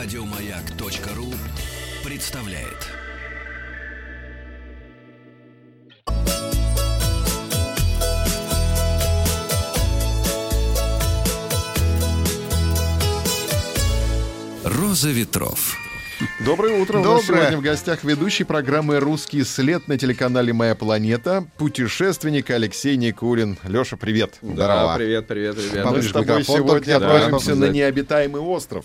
Радиомаяк.ру 0.00 1.34
представляет. 2.08 2.86
Роза 14.62 15.10
ветров. 15.10 15.76
Доброе 16.44 16.80
утро. 16.80 16.98
У 16.98 17.02
нас 17.02 17.26
Доброе. 17.26 17.40
сегодня 17.40 17.58
в 17.58 17.62
гостях 17.62 18.04
ведущий 18.04 18.44
программы 18.44 19.00
«Русский 19.00 19.42
след» 19.42 19.88
на 19.88 19.98
телеканале 19.98 20.52
«Моя 20.52 20.76
планета», 20.76 21.44
путешественник 21.58 22.50
Алексей 22.50 22.96
Никулин. 22.96 23.58
Леша, 23.64 23.96
привет. 23.96 24.38
Здорово. 24.42 24.94
привет, 24.96 25.26
привет, 25.26 25.56
ребята. 25.56 25.90
Мы 25.90 26.02
с 26.02 26.12
тобой 26.12 26.44
сегодня 26.44 26.98
отправимся 26.98 27.30
должен 27.30 27.58
на 27.58 27.64
необитаемый 27.68 28.40
остров. 28.40 28.84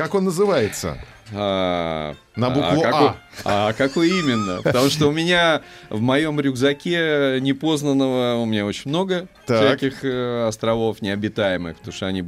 Как 0.00 0.14
он 0.14 0.24
называется? 0.24 0.96
А, 1.32 2.14
На 2.36 2.48
букву 2.48 2.80
какой, 2.80 3.08
«А». 3.44 3.68
а 3.68 3.72
какой 3.74 4.08
именно? 4.08 4.62
Потому 4.62 4.88
что 4.88 5.08
у 5.08 5.12
меня 5.12 5.60
в 5.90 6.00
моем 6.00 6.40
рюкзаке 6.40 7.38
непознанного 7.42 8.36
у 8.40 8.46
меня 8.46 8.64
очень 8.64 8.88
много 8.88 9.28
Так. 9.46 9.58
всяких 9.78 10.02
э, 10.04 10.46
островов 10.48 11.02
необитаемых, 11.02 11.76
потому 11.76 11.92
что 11.92 12.06
они 12.06 12.24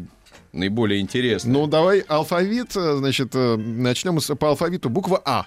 наиболее 0.53 1.01
интересны. 1.01 1.51
Ну, 1.51 1.66
давай 1.66 2.01
алфавит, 2.01 2.77
э, 2.77 2.97
значит, 2.99 3.30
э, 3.35 3.57
начнем 3.57 4.21
с- 4.21 4.35
по 4.37 4.51
алфавиту. 4.51 4.91
Буква 4.91 5.23
А. 5.25 5.47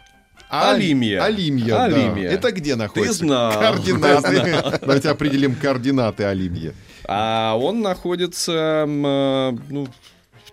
А- 0.50 0.72
Алимия. 0.74 1.24
Алимия, 1.24 1.68
да. 1.76 1.84
Алимия. 1.86 2.32
Это 2.32 2.52
где 2.52 2.76
находится? 2.76 3.14
знал. 3.20 3.54
Координаты. 3.54 4.64
Давайте 4.82 5.10
определим 5.10 5.56
координаты 5.56 6.24
Алимьи. 6.24 6.74
А 7.08 7.56
он 7.56 7.82
находится 7.82 8.86
ну, 8.88 9.88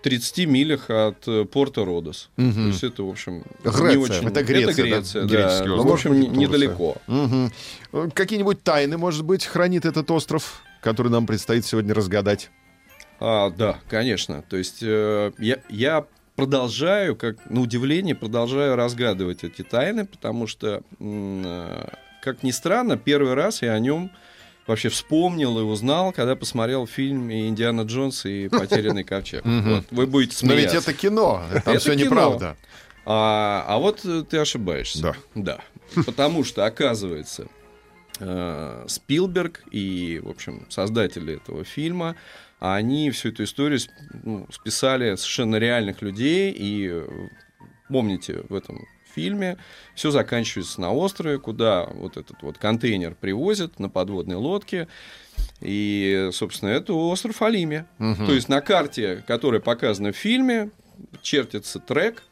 30 0.03 0.45
милях 0.47 0.89
от 0.89 1.27
э, 1.27 1.45
порта 1.45 1.83
Родос. 1.85 2.29
То 2.35 2.41
есть 2.43 2.83
это, 2.83 3.03
в 3.03 3.09
общем, 3.09 3.43
Греция. 3.63 3.89
не 3.91 3.97
очень... 3.97 4.27
Это 4.27 4.43
Греция, 4.43 4.75
да? 4.75 4.89
Греция, 4.97 5.21
да. 5.23 5.27
Греческий 5.27 5.67
Ну, 5.67 5.73
остров. 5.75 5.89
в 5.89 5.93
общем, 5.93 6.19
не- 6.19 6.27
недалеко. 6.27 6.97
Э, 7.07 8.09
Какие-нибудь 8.13 8.61
тайны, 8.63 8.97
может 8.97 9.23
быть, 9.23 9.45
хранит 9.45 9.85
этот 9.85 10.09
остров, 10.11 10.61
который 10.81 11.11
нам 11.11 11.25
предстоит 11.25 11.65
сегодня 11.65 11.93
разгадать? 11.93 12.51
А, 13.19 13.49
да, 13.49 13.79
конечно. 13.89 14.43
То 14.49 14.57
есть 14.57 14.79
э, 14.81 15.31
я, 15.39 15.59
я 15.69 16.05
продолжаю, 16.35 17.15
как 17.15 17.49
на 17.49 17.61
удивление, 17.61 18.15
продолжаю 18.15 18.75
разгадывать 18.75 19.43
эти 19.43 19.61
тайны, 19.61 20.05
потому 20.05 20.47
что, 20.47 20.81
э, 20.99 21.87
как 22.21 22.43
ни 22.43 22.51
странно, 22.51 22.97
первый 22.97 23.33
раз 23.35 23.61
я 23.61 23.73
о 23.73 23.79
нем 23.79 24.11
вообще 24.67 24.89
вспомнил 24.89 25.59
и 25.59 25.63
узнал, 25.63 26.11
когда 26.11 26.35
посмотрел 26.35 26.87
фильм 26.87 27.31
«Индиана 27.31 27.81
Джонс 27.81 28.25
и 28.25 28.47
потерянный 28.49 29.03
ковчег». 29.03 29.43
Вот, 29.45 29.85
вы 29.91 30.07
будете 30.07 30.45
Но 30.45 30.53
ведь 30.53 30.69
смеяться. 30.69 30.91
это 30.91 30.99
кино, 30.99 31.43
там 31.49 31.73
Это 31.73 31.79
все 31.79 31.93
неправда. 31.93 32.57
А, 33.05 33.65
а 33.67 33.77
вот 33.79 34.05
э, 34.05 34.23
ты 34.29 34.37
ошибаешься. 34.37 35.01
Да. 35.01 35.15
Да. 35.35 35.59
Потому 36.05 36.43
что, 36.43 36.65
оказывается, 36.65 37.47
э, 38.19 38.85
Спилберг 38.87 39.63
и, 39.71 40.21
в 40.23 40.29
общем, 40.29 40.65
создатели 40.69 41.35
этого 41.35 41.63
фильма, 41.65 42.15
они 42.59 43.11
всю 43.11 43.29
эту 43.29 43.43
историю 43.43 43.79
ну, 44.23 44.47
списали 44.51 45.15
совершенно 45.15 45.57
реальных 45.57 46.01
людей. 46.01 46.53
И 46.55 46.87
э, 46.89 47.07
помните, 47.89 48.43
в 48.47 48.55
этом 48.55 48.87
фильме 49.13 49.57
все 49.95 50.11
заканчивается 50.11 50.81
на 50.81 50.91
острове, 50.91 51.39
куда 51.39 51.85
вот 51.85 52.17
этот 52.17 52.41
вот 52.41 52.57
контейнер 52.57 53.15
привозят 53.15 53.79
на 53.79 53.89
подводной 53.89 54.35
лодке. 54.35 54.87
И, 55.61 56.29
собственно, 56.31 56.69
это 56.69 56.93
остров 56.93 57.41
Алимия. 57.41 57.87
Мгм. 57.97 58.25
То 58.25 58.33
есть 58.33 58.49
на 58.49 58.61
карте, 58.61 59.23
которая 59.27 59.61
показана 59.61 60.11
в 60.11 60.17
фильме, 60.17 60.71
чертится 61.21 61.79
трек 61.79 62.23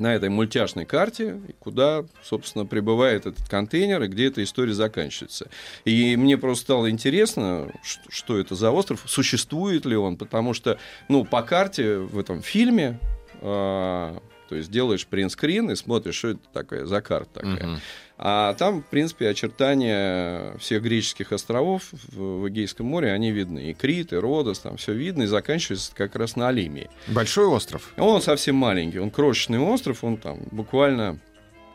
на 0.00 0.14
этой 0.14 0.30
мультяшной 0.30 0.86
карте, 0.86 1.40
куда, 1.58 2.04
собственно, 2.22 2.64
прибывает 2.64 3.26
этот 3.26 3.46
контейнер 3.48 4.02
и 4.02 4.08
где 4.08 4.28
эта 4.28 4.42
история 4.42 4.72
заканчивается. 4.72 5.50
И 5.84 6.16
мне 6.16 6.38
просто 6.38 6.64
стало 6.64 6.90
интересно, 6.90 7.70
что 8.08 8.38
это 8.38 8.54
за 8.54 8.70
остров, 8.70 9.04
существует 9.06 9.84
ли 9.84 9.96
он, 9.96 10.16
потому 10.16 10.54
что, 10.54 10.78
ну, 11.08 11.24
по 11.24 11.42
карте 11.42 11.98
в 11.98 12.18
этом 12.18 12.40
фильме, 12.42 12.98
а, 13.42 14.18
то 14.50 14.56
есть 14.56 14.68
делаешь 14.68 15.06
принтскрин 15.06 15.70
и 15.70 15.76
смотришь, 15.76 16.16
что 16.16 16.30
это 16.30 16.40
такое 16.52 16.84
за 16.84 17.00
карта 17.00 17.34
такая. 17.34 17.66
Мгм. 17.68 17.80
А 18.18 18.54
там, 18.54 18.82
в 18.82 18.86
принципе, 18.86 19.28
очертания 19.28 20.56
всех 20.58 20.82
греческих 20.82 21.30
островов 21.30 21.84
в, 21.92 22.40
в 22.40 22.48
Эгейском 22.48 22.84
море, 22.84 23.12
они 23.12 23.30
видны. 23.30 23.70
И 23.70 23.74
Крит, 23.74 24.12
и 24.12 24.16
Родос, 24.16 24.58
там 24.58 24.76
все 24.76 24.92
видно, 24.92 25.22
и 25.22 25.26
заканчивается 25.26 25.92
как 25.94 26.16
раз 26.16 26.34
на 26.34 26.48
Алимии. 26.48 26.90
Большой 27.06 27.46
остров. 27.46 27.92
Он 27.96 28.20
совсем 28.20 28.56
маленький, 28.56 28.98
он 28.98 29.12
крошечный 29.12 29.60
остров, 29.60 30.02
он 30.02 30.16
там 30.16 30.40
буквально 30.50 31.20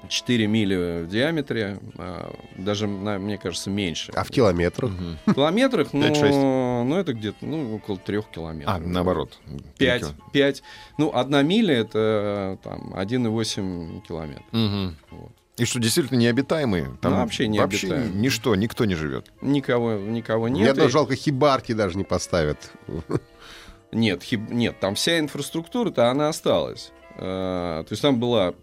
4 0.10 0.48
мили 0.48 1.04
в 1.04 1.08
диаметре, 1.08 1.80
а, 1.98 2.34
даже, 2.58 2.88
мне 2.88 3.38
кажется, 3.38 3.70
меньше. 3.70 4.12
А 4.16 4.24
в 4.24 4.30
километрах? 4.30 4.92
В 5.26 5.34
километрах, 5.34 5.94
ну, 5.94 6.02
5-6. 6.08 6.84
ну, 6.86 6.96
это 6.98 7.14
где-то 7.14 7.38
ну, 7.46 7.76
около 7.76 7.98
трех 7.98 8.30
километров. 8.30 8.76
А, 8.76 8.80
наоборот. 8.80 9.38
5, 9.78 10.04
5. 10.34 10.64
Ну, 10.98 11.12
одна 11.14 11.42
миля 11.42 11.76
это 11.76 12.58
там 12.64 12.94
1,8 12.96 14.02
километра. 14.08 14.44
Мгм. 14.52 14.96
Вот. 15.12 15.32
И 15.58 15.64
что, 15.64 15.80
действительно 15.80 16.18
необитаемый? 16.20 16.86
Там 17.02 17.14
Ну, 17.14 17.20
вообще 17.20 17.48
необитаемый. 17.48 18.10
ничто, 18.10 18.56
никто 18.56 18.84
не 18.84 18.96
живет. 18.96 19.32
Никого, 19.42 19.94
никого 19.94 20.48
Мне 20.48 20.62
нет. 20.62 20.72
одно 20.72 20.86
И- 20.86 20.90
жалко, 20.90 21.16
хибарки 21.16 21.72
даже 21.74 21.98
не 21.98 22.04
поставят. 22.04 22.72
Нет, 23.92 24.22
хиб- 24.24 24.52
нет, 24.52 24.80
там 24.80 24.96
вся 24.96 25.20
инфраструктура-то 25.20 26.10
она 26.10 26.28
осталась. 26.28 26.92
Э, 27.18 27.84
То 27.88 27.92
есть 27.92 28.02
там 28.02 28.20
была, 28.20 28.54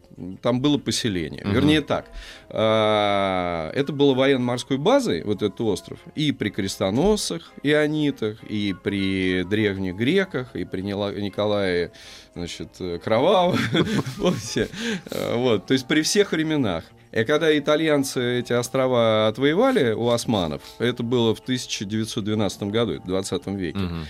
там 0.41 0.61
было 0.61 0.78
поселение. 0.78 1.43
Мгм. 1.45 1.55
Вернее 1.55 1.81
так, 1.81 2.06
э, 2.49 3.71
это 3.75 3.93
было 3.93 4.15
военно-морской 4.15 4.78
базой, 4.78 5.23
вот 5.25 5.43
этот 5.43 5.61
остров, 5.61 5.99
и 6.15 6.33
при 6.33 6.50
крестоносцах, 6.50 7.53
ионитах, 7.62 8.43
и 8.45 8.75
при 8.83 9.45
древних 9.45 9.97
греках, 9.97 10.55
и 10.55 10.65
при 10.65 10.83
Николае, 10.83 11.93
значит, 12.34 12.69
э, 12.81 12.99
Кровавом. 13.03 13.59
Вот. 14.19 14.34
Э, 14.56 15.37
Вот, 15.37 15.67
то 15.67 15.72
есть 15.72 15.87
при 15.87 16.03
всех 16.03 16.33
временах. 16.33 16.84
И 17.12 17.25
когда 17.25 17.56
итальянцы 17.56 18.41
эти 18.41 18.55
острова 18.55 19.28
отвоевали 19.28 19.93
у 19.93 20.09
османов, 20.09 20.62
это 20.78 21.03
было 21.03 21.34
в 21.34 21.41
1912 21.41 22.62
году, 22.65 23.01
в 23.03 23.06
20 23.06 23.47
веке, 23.49 23.78
а, 23.81 24.05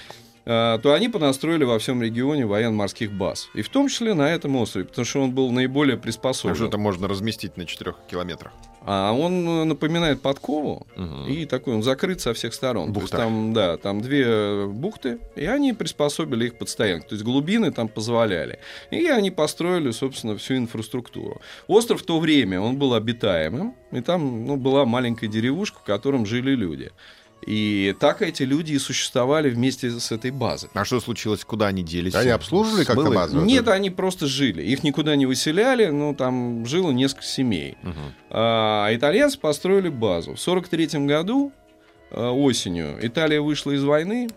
то 0.45 0.93
они 0.95 1.09
понастроили 1.09 1.65
во 1.65 1.79
всем 1.79 2.03
регионе 2.03 2.47
военно-морских 2.47 3.13
баз. 3.13 3.49
И 3.55 3.63
в 3.63 3.69
том 3.69 3.89
числе 3.89 4.15
на 4.15 4.31
этом 4.31 4.57
острове, 4.57 4.87
потому 4.87 5.05
что 5.05 5.21
он 5.23 5.31
был 5.33 5.51
наиболее 5.53 5.97
А 5.97 5.99
приспособлен. 5.99 6.57
что 6.57 6.67
это 6.67 6.79
можно 6.79 7.07
разместить 7.09 7.57
на 7.57 7.65
4 7.67 7.95
километрах? 8.11 8.53
А 8.85 9.13
он 9.13 9.49
э, 9.49 9.65
напоминает 9.65 10.23
подкову, 10.23 10.89
Мгм. 10.97 11.29
и 11.29 11.47
такой 11.47 11.75
он 11.75 11.85
закрыт 11.85 12.21
со 12.21 12.35
всех 12.35 12.53
сторон. 12.53 12.93
То 12.93 12.99
есть 13.01 13.13
Бухта. 13.13 13.17
там, 13.19 13.53
да, 13.53 13.77
там 13.77 14.01
две 14.01 14.67
бухты, 14.67 15.19
и 15.37 15.45
они 15.47 15.73
приспособили 15.73 16.47
их 16.47 16.59
под 16.59 16.69
стоянку. 16.69 17.11
То 17.11 17.15
есть 17.15 17.25
глубины 17.25 17.71
там 17.71 17.87
позволяли. 17.87 18.59
И 18.91 19.07
они 19.07 19.31
построили, 19.31 19.93
собственно, 19.93 20.37
всю 20.37 20.57
инфраструктуру. 20.57 21.41
Остров 21.69 22.03
в 22.03 22.05
то 22.05 22.19
время, 22.19 22.61
он 22.61 22.77
был 22.77 22.95
обитаемым, 22.95 23.77
и 23.93 24.01
там 24.01 24.47
ну, 24.47 24.57
была 24.57 24.85
маленькая 24.85 25.29
деревушка, 25.29 25.79
в 25.79 25.85
котором 25.85 26.27
жили 26.27 26.51
люди. 26.57 26.91
И 27.47 27.95
так 27.99 28.23
эти 28.23 28.45
люди 28.45 28.75
и 28.75 28.79
существовали 28.79 29.51
вместе 29.51 29.91
с 29.91 30.13
этой 30.13 30.31
базой. 30.31 30.71
А 30.75 30.85
что 30.85 31.01
случилось? 31.01 31.45
Куда 31.45 31.67
они 31.67 31.83
делись? 31.83 32.15
Они 32.15 32.31
обслуживали 32.31 32.85
как-то 32.85 33.11
базу? 33.11 33.41
Нет, 33.41 33.69
они 33.69 33.91
просто 33.91 34.27
жили. 34.27 34.63
Их 34.63 34.85
никуда 34.85 35.17
не 35.17 35.27
выселяли, 35.27 35.87
ну, 35.87 36.15
там 36.15 36.65
жило 36.67 36.93
несколько 36.93 37.25
семей. 37.25 37.77
Мгм. 37.83 38.15
А 38.31 38.89
итальянцы 38.95 39.39
построили 39.39 39.89
базу. 39.89 40.35
В 40.35 40.41
43 40.41 41.07
году 41.07 41.53
э, 42.11 42.29
осенью 42.29 42.97
Италия 43.03 43.41
вышла 43.41 43.73
из 43.73 43.83
войны, 43.83 44.29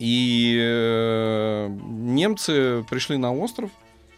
и 0.00 0.58
э, 0.60 1.68
немцы 1.68 2.84
пришли 2.90 3.18
на 3.18 3.32
остров, 3.32 3.70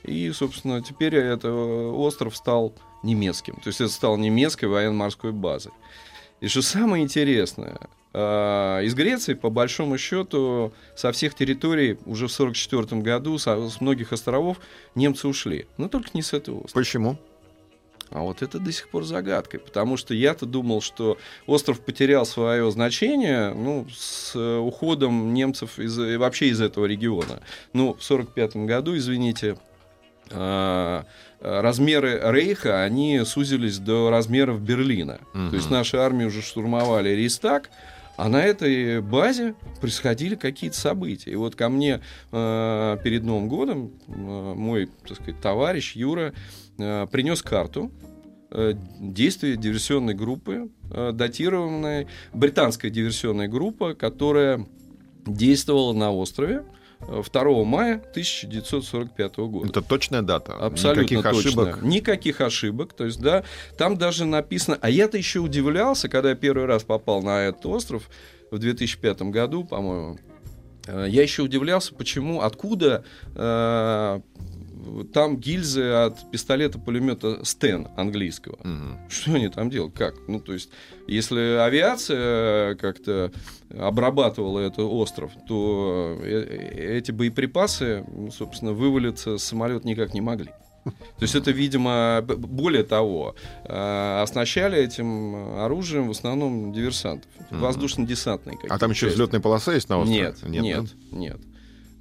и, 0.05 0.31
собственно, 0.33 0.81
теперь 0.83 1.15
этот 1.15 1.45
остров 1.45 2.37
стал 2.37 2.73
немецким. 3.03 3.57
То 3.57 3.69
есть 3.69 3.81
это 3.81 3.91
стал 3.91 4.17
немецкой 4.17 4.67
военно-морской 4.67 5.33
базой. 5.33 5.73
И 6.43 6.49
что 6.49 6.61
самое 6.61 7.05
интересное, 7.05 7.79
э, 8.13 8.81
из 8.85 8.95
Греции, 8.95 9.35
по 9.35 9.49
большому 9.49 9.97
счету, 9.97 10.73
со 10.97 11.13
всех 11.13 11.37
территорий 11.37 11.99
уже 12.05 12.27
в 12.27 12.33
44 12.33 13.01
году, 13.01 13.39
со- 13.39 13.69
с 13.71 13.81
многих 13.81 14.13
островов 14.13 14.57
немцы 14.97 15.29
ушли. 15.29 15.67
Но 15.77 15.89
только 15.89 16.09
не 16.15 16.23
с 16.23 16.33
этого 16.33 16.65
острова. 16.65 16.83
Почему? 16.83 17.17
А 18.11 18.23
вот 18.23 18.43
это 18.43 18.59
до 18.59 18.73
сих 18.73 18.89
пор 18.89 19.05
загадкой, 19.05 19.61
потому 19.61 19.97
что 19.97 20.15
я-то 20.15 20.45
думал, 20.45 20.83
что 20.83 21.17
остров 21.47 21.81
потерял 21.81 22.27
свое 22.27 22.69
значение 22.73 23.55
ну, 23.55 23.87
с 23.95 24.33
э, 24.35 24.59
уходом 24.59 25.33
немцев 25.33 25.79
из, 25.79 25.97
э, 25.97 26.19
вообще 26.19 26.49
из 26.49 26.61
этого 26.61 26.87
региона. 26.87 27.41
Ну, 27.73 27.95
в 27.95 28.03
1945 28.03 28.67
году, 28.67 28.97
извините, 28.97 29.57
э, 30.29 30.92
размеры 31.43 32.21
Рейха, 32.23 32.83
они 32.83 33.23
сузились 33.25 33.79
до 33.79 34.11
размеров 34.11 34.61
Берлина. 34.61 35.19
Мгм. 35.35 35.51
То 35.51 35.57
есть 35.57 35.71
наши 35.71 35.97
армии 35.97 36.25
уже 36.25 36.41
штурмовали 36.43 37.11
Рейстаг, 37.11 37.71
А 38.17 38.29
на 38.29 38.43
этой 38.43 39.01
базе 39.01 39.55
происходили 39.81 40.35
какие-то 40.35 40.77
события. 40.77 41.31
И 41.31 41.37
вот 41.37 41.57
ко 41.57 41.69
мне 41.69 42.01
э, 42.31 42.99
перед 43.03 43.25
Новым 43.25 43.49
годом 43.49 43.93
э, 44.07 44.13
мой, 44.13 44.91
так 45.09 45.17
сказать, 45.17 45.41
товарищ 45.41 45.97
Юра 45.97 46.35
э, 46.79 47.07
принес 47.11 47.43
карту 47.43 47.91
э, 48.51 48.75
действия 49.01 49.57
диверсионной 49.57 50.15
группы, 50.15 50.69
э, 50.91 51.13
датированной 51.13 52.07
британская 52.35 52.91
диверсионная 52.91 53.49
группа, 53.49 53.95
которая 53.95 54.67
действовала 55.27 55.95
на 55.95 56.13
острове 56.13 56.57
э, 56.57 56.82
2 57.07 57.65
мая 57.65 57.95
1945 58.11 59.37
года. 59.39 59.69
Это 59.69 59.83
точная 59.83 60.23
дата. 60.23 60.55
Абсолютно 60.55 61.01
Никаких 61.03 61.23
точно. 61.23 61.39
ошибок. 61.39 61.83
Никаких 61.83 62.41
ошибок. 62.41 62.93
То 62.95 63.05
есть, 63.05 63.21
да, 63.21 63.45
там 63.77 63.97
даже 63.97 64.25
написано... 64.25 64.79
А 64.81 64.89
я-то 64.91 65.19
еще 65.19 65.41
удивлялся, 65.41 66.09
когда 66.09 66.31
я 66.31 66.35
первый 66.37 66.67
раз 66.67 66.85
попал 66.85 67.23
на 67.23 67.43
этот 67.43 67.67
остров 67.67 68.09
в 68.51 68.59
2005 68.59 69.23
году, 69.23 69.65
по-моему. 69.65 70.19
Э, 70.87 71.07
Я 71.09 71.23
еще 71.23 71.43
удивлялся, 71.43 71.95
почему, 71.95 72.41
откуда 72.43 73.05
э, 73.35 74.21
там 75.13 75.37
гильзы 75.37 75.83
от 75.91 76.31
пистолета-пулемета 76.31 77.45
Стен 77.45 77.89
английского. 77.97 78.59
Мгм. 78.65 78.99
Что 79.09 79.35
они 79.35 79.49
там 79.49 79.71
делают? 79.71 79.95
Как? 79.95 80.15
Ну, 80.29 80.41
то 80.41 80.53
есть, 80.53 80.71
если 81.07 81.59
авиация 81.61 82.75
как-то 82.77 83.33
обрабатывала 83.71 84.61
этот 84.61 84.81
остров, 84.81 85.33
то 85.49 86.19
э- 86.23 86.99
эти 86.99 87.11
боеприпасы, 87.11 88.05
ну, 88.13 88.31
собственно, 88.31 88.73
вывалиться 88.73 89.39
с 89.39 89.45
самолета 89.45 89.87
никак 89.87 90.15
не 90.15 90.21
могли. 90.21 90.51
То 90.85 90.93
есть 91.21 91.35
это, 91.35 91.53
видимо, 91.53 92.23
более 92.23 92.83
того, 92.83 93.37
э, 93.65 94.21
оснащали 94.23 94.79
этим 94.79 95.59
оружием 95.61 96.09
в 96.09 96.11
основном 96.11 96.73
диверсантов, 96.73 97.31
воздушно-десантные 97.51 98.59
А 98.69 98.79
там 98.79 98.91
еще 98.91 99.07
взлетная 99.09 99.41
полоса 99.41 99.73
есть 99.75 99.89
на 99.89 99.99
острове? 99.99 100.21
Нет, 100.21 100.43
нет, 100.43 100.85
да? 101.11 101.17
нет, 101.17 101.37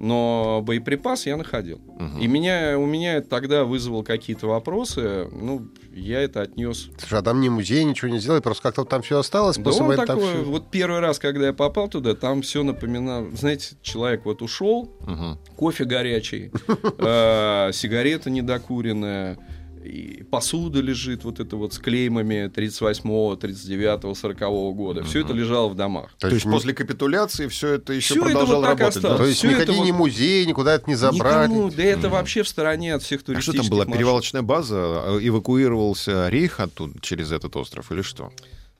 Но 0.02 0.62
боеприпас 0.64 1.26
я 1.26 1.36
находил. 1.36 1.80
Мгм. 1.96 2.18
И 2.18 2.26
меня, 2.26 2.76
у 2.76 2.86
меня 2.86 3.14
это 3.14 3.28
тогда 3.28 3.62
вызвало 3.64 4.02
какие-то 4.02 4.48
вопросы. 4.48 5.28
Ну, 5.30 5.68
я 5.94 6.20
это 6.20 6.42
отнес. 6.42 6.88
Слушай, 6.98 7.20
а 7.20 7.22
там 7.22 7.40
ни 7.40 7.48
музей, 7.48 7.84
ничего 7.84 8.10
не 8.10 8.18
сделали, 8.18 8.40
просто 8.40 8.64
как-то 8.64 8.84
там 8.84 9.02
все 9.02 9.20
осталось 9.20 9.58
Да 9.58 9.70
он 9.70 9.94
там 9.94 10.04
такой, 10.06 10.24
всё- 10.32 10.42
вот 10.44 10.72
первый 10.72 10.98
раз, 10.98 11.20
когда 11.20 11.46
я 11.46 11.52
попал 11.52 11.86
туда, 11.88 12.16
там 12.16 12.42
все 12.42 12.64
напоминало, 12.64 13.30
знаете, 13.36 13.76
человек 13.82 14.24
вот 14.24 14.42
ушел, 14.42 14.90
Мгм. 15.06 15.38
кофе 15.56 15.84
горячий, 15.84 16.50
э, 16.98 17.70
сигарета 17.72 18.28
недокуренная, 18.28 19.38
и 19.84 20.22
посуда 20.24 20.80
лежит 20.80 21.24
вот 21.24 21.40
это 21.40 21.56
вот 21.56 21.74
с 21.74 21.78
клеймами 21.78 22.48
38-го, 22.48 23.34
39-го, 23.34 24.10
40-го 24.12 24.72
года. 24.74 25.02
Все 25.04 25.20
это 25.20 25.32
лежало 25.32 25.68
в 25.68 25.74
домах. 25.74 26.10
То 26.18 26.28
есть 26.28 26.44
ни- 26.46 26.50
после 26.50 26.72
капитуляции 26.74 27.46
все 27.48 27.74
это 27.74 27.92
еще 27.92 28.14
Всё 28.14 28.22
это 28.22 28.30
продолжало 28.32 28.56
вот 28.60 28.66
так 28.66 28.78
работать, 28.80 29.02
да? 29.02 29.08
осталось. 29.08 29.18
То 29.20 29.26
есть 29.26 29.38
всё 29.38 29.48
это 29.50 29.56
никакие 29.62 29.78
вот- 29.78 29.86
ни 29.86 29.90
музеи, 29.92 30.44
никуда 30.44 30.74
это 30.74 30.88
не 30.88 30.94
забрали. 30.96 31.48
Никому, 31.50 31.70
да 31.70 31.82
это 31.82 32.08
вообще 32.08 32.42
в 32.42 32.48
стороне 32.48 32.94
от 32.94 33.02
всех 33.02 33.20
А 33.20 33.22
что 33.22 33.32
туристических 33.32 33.60
там 33.62 33.70
была 33.70 33.78
маршрутов. 33.80 33.98
перевалочная 33.98 34.42
база? 34.42 34.76
Э, 35.06 35.18
Эвакуировался 35.22 36.28
рейх 36.28 36.60
оттуда 36.60 36.98
через 37.00 37.32
этот 37.32 37.56
остров 37.56 37.90
или 37.92 38.02
что? 38.02 38.30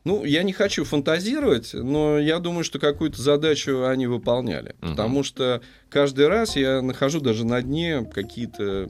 Ну, 0.05 0.25
я 0.25 0.43
не 0.43 0.53
хочу 0.53 0.85
фантазировать, 0.85 1.71
но 1.75 2.19
я 2.19 2.41
думаю, 2.41 2.65
что 2.65 2.81
какую-то 2.81 3.23
задачу 3.23 3.85
они 3.85 4.09
выполняли. 4.09 4.75
Мгм. 4.81 4.91
Потому 4.91 5.23
что 5.23 5.63
каждый 5.89 6.27
раз 6.27 6.57
я 6.57 6.83
нахожу 6.83 7.21
даже 7.21 7.47
на 7.47 7.63
дне 7.63 8.05
какие-то 8.13 8.89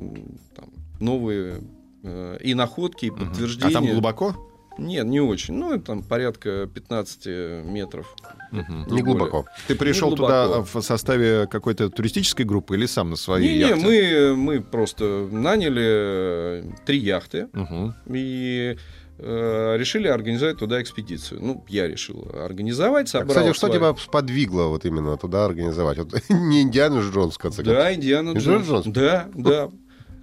там, 0.57 0.71
новые 1.01 1.61
и 2.03 2.55
находки, 2.55 3.07
и 3.07 3.11
подтверждения. 3.11 3.71
А 3.71 3.73
там 3.73 3.87
глубоко? 3.87 4.37
Нет, 4.79 5.05
не 5.05 5.21
очень. 5.21 5.53
Ну, 5.55 5.75
это 5.75 5.85
там 5.85 6.03
порядка 6.03 6.67
15 6.73 7.27
метров. 7.67 8.15
Мгм. 8.53 8.87
Не 8.91 9.03
глубоко. 9.03 9.45
Ты 9.69 9.75
пришел 9.75 10.11
Не 10.11 10.17
туда 10.17 10.47
глубоко. 10.47 10.81
в 10.81 10.83
составе 10.83 11.47
какой-то 11.47 11.91
туристической 11.91 12.47
группы 12.47 12.75
или 12.75 12.87
сам 12.87 13.11
на 13.11 13.17
своей 13.17 13.49
Не-не, 13.59 13.69
яхте? 13.69 13.85
мы, 13.85 14.37
мы 14.37 14.61
просто 14.63 15.29
наняли 15.31 15.83
э, 15.85 16.63
три 16.87 16.99
яхты 16.99 17.49
Мгм. 17.53 17.95
и 18.09 18.79
э, 19.19 19.77
решили 19.79 20.09
организовать 20.09 20.57
туда 20.59 20.81
экспедицию. 20.83 21.41
Ну, 21.43 21.65
я 21.69 21.87
решил 21.87 22.27
организовать, 22.35 23.09
А, 23.09 23.11
собрал 23.19 23.29
Кстати, 23.29 23.53
что 23.55 23.67
свои- 23.67 23.79
тебя 23.79 23.95
сподвигло 23.95 24.65
вот 24.69 24.87
именно 24.87 25.17
туда 25.19 25.45
организовать? 25.45 25.99
Вот, 25.99 26.15
не 26.31 26.63
Индиана 26.63 27.01
Джонс, 27.01 27.35
в 27.35 27.39
конце 27.39 27.59
концов. 27.63 27.75
Да, 27.75 27.95
Индиана 27.95 28.31
Джонс. 28.39 28.67
Джонс? 28.67 28.87
Да, 28.87 29.29
да. 29.35 29.71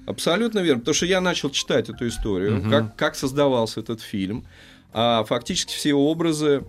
Абсолютно 0.10 0.60
верно. 0.60 0.80
Потому 0.80 0.96
что 0.96 1.06
я 1.06 1.22
начал 1.22 1.50
читать 1.52 1.90
эту 1.90 2.08
историю, 2.08 2.58
Мгм. 2.58 2.70
как, 2.72 2.96
как 2.96 3.16
создавался 3.16 3.80
этот 3.82 4.02
фильм. 4.02 4.44
А 4.92 5.24
фактически 5.24 5.72
все 5.74 5.94
образы, 5.94 6.64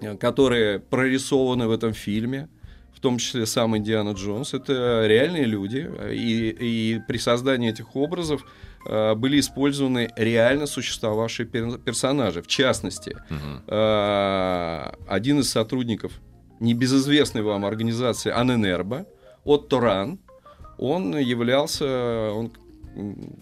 э, 0.00 0.16
которые 0.16 0.78
прорисованы 0.78 1.66
в 1.66 1.72
этом 1.72 1.92
фильме, 1.92 2.48
в 2.94 3.00
том 3.00 3.18
числе 3.18 3.46
сам 3.46 3.76
Индиана 3.76 4.10
Джонс, 4.12 4.54
это 4.54 5.04
реальные 5.06 5.44
люди. 5.44 5.88
И, 6.12 6.56
и 6.60 7.00
при 7.08 7.18
создании 7.18 7.70
этих 7.70 7.96
образов 7.96 8.44
э, 8.86 9.14
были 9.14 9.38
использованы 9.40 10.10
реально 10.16 10.66
существовавшие 10.66 11.46
пер- 11.46 11.78
персонажи. 11.78 12.42
В 12.42 12.46
частности, 12.46 13.16
э, 13.66 14.92
один 15.08 15.40
из 15.40 15.50
сотрудников 15.50 16.12
небезызвестной 16.60 17.42
вам 17.42 17.64
организации 17.64 18.30
Аненербо, 18.30 19.06
Отто 19.44 19.80
Ран, 19.80 20.18
он 20.78 21.16
являлся, 21.18 22.30
он 22.32 22.52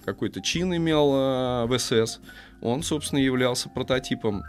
какой-то 0.05 0.41
чин 0.41 0.75
имел 0.75 1.13
э, 1.15 1.67
в 1.67 1.79
СС, 1.79 2.21
он, 2.63 2.83
собственно, 2.83 3.19
являлся 3.21 3.69
прототипом 3.69 4.43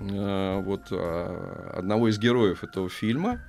э, 0.00 0.60
вот 0.64 0.82
э, 0.90 1.72
одного 1.76 2.08
из 2.08 2.18
героев 2.18 2.62
этого 2.64 2.88
фильма, 2.88 3.40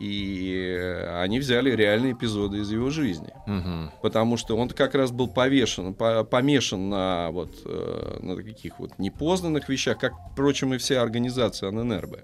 и 0.00 1.06
они 1.22 1.38
взяли 1.38 1.70
реальные 1.72 2.12
эпизоды 2.12 2.58
из 2.60 2.70
его 2.70 2.88
жизни 2.90 3.32
Мгм. 3.46 3.90
потому 4.00 4.36
что 4.36 4.56
он 4.56 4.68
как 4.70 4.94
раз 4.94 5.10
был 5.10 5.28
повешен, 5.28 5.92
по- 5.94 6.24
помешан 6.24 6.88
на 6.88 7.30
вот 7.30 7.60
э, 7.64 8.18
на 8.20 8.36
таких 8.36 8.78
вот 8.78 8.98
непознанных 8.98 9.68
вещах, 9.68 9.98
как, 9.98 10.12
впрочем, 10.32 10.72
и 10.74 10.78
вся 10.78 11.02
организация 11.02 11.68
АННРБ. 11.70 12.20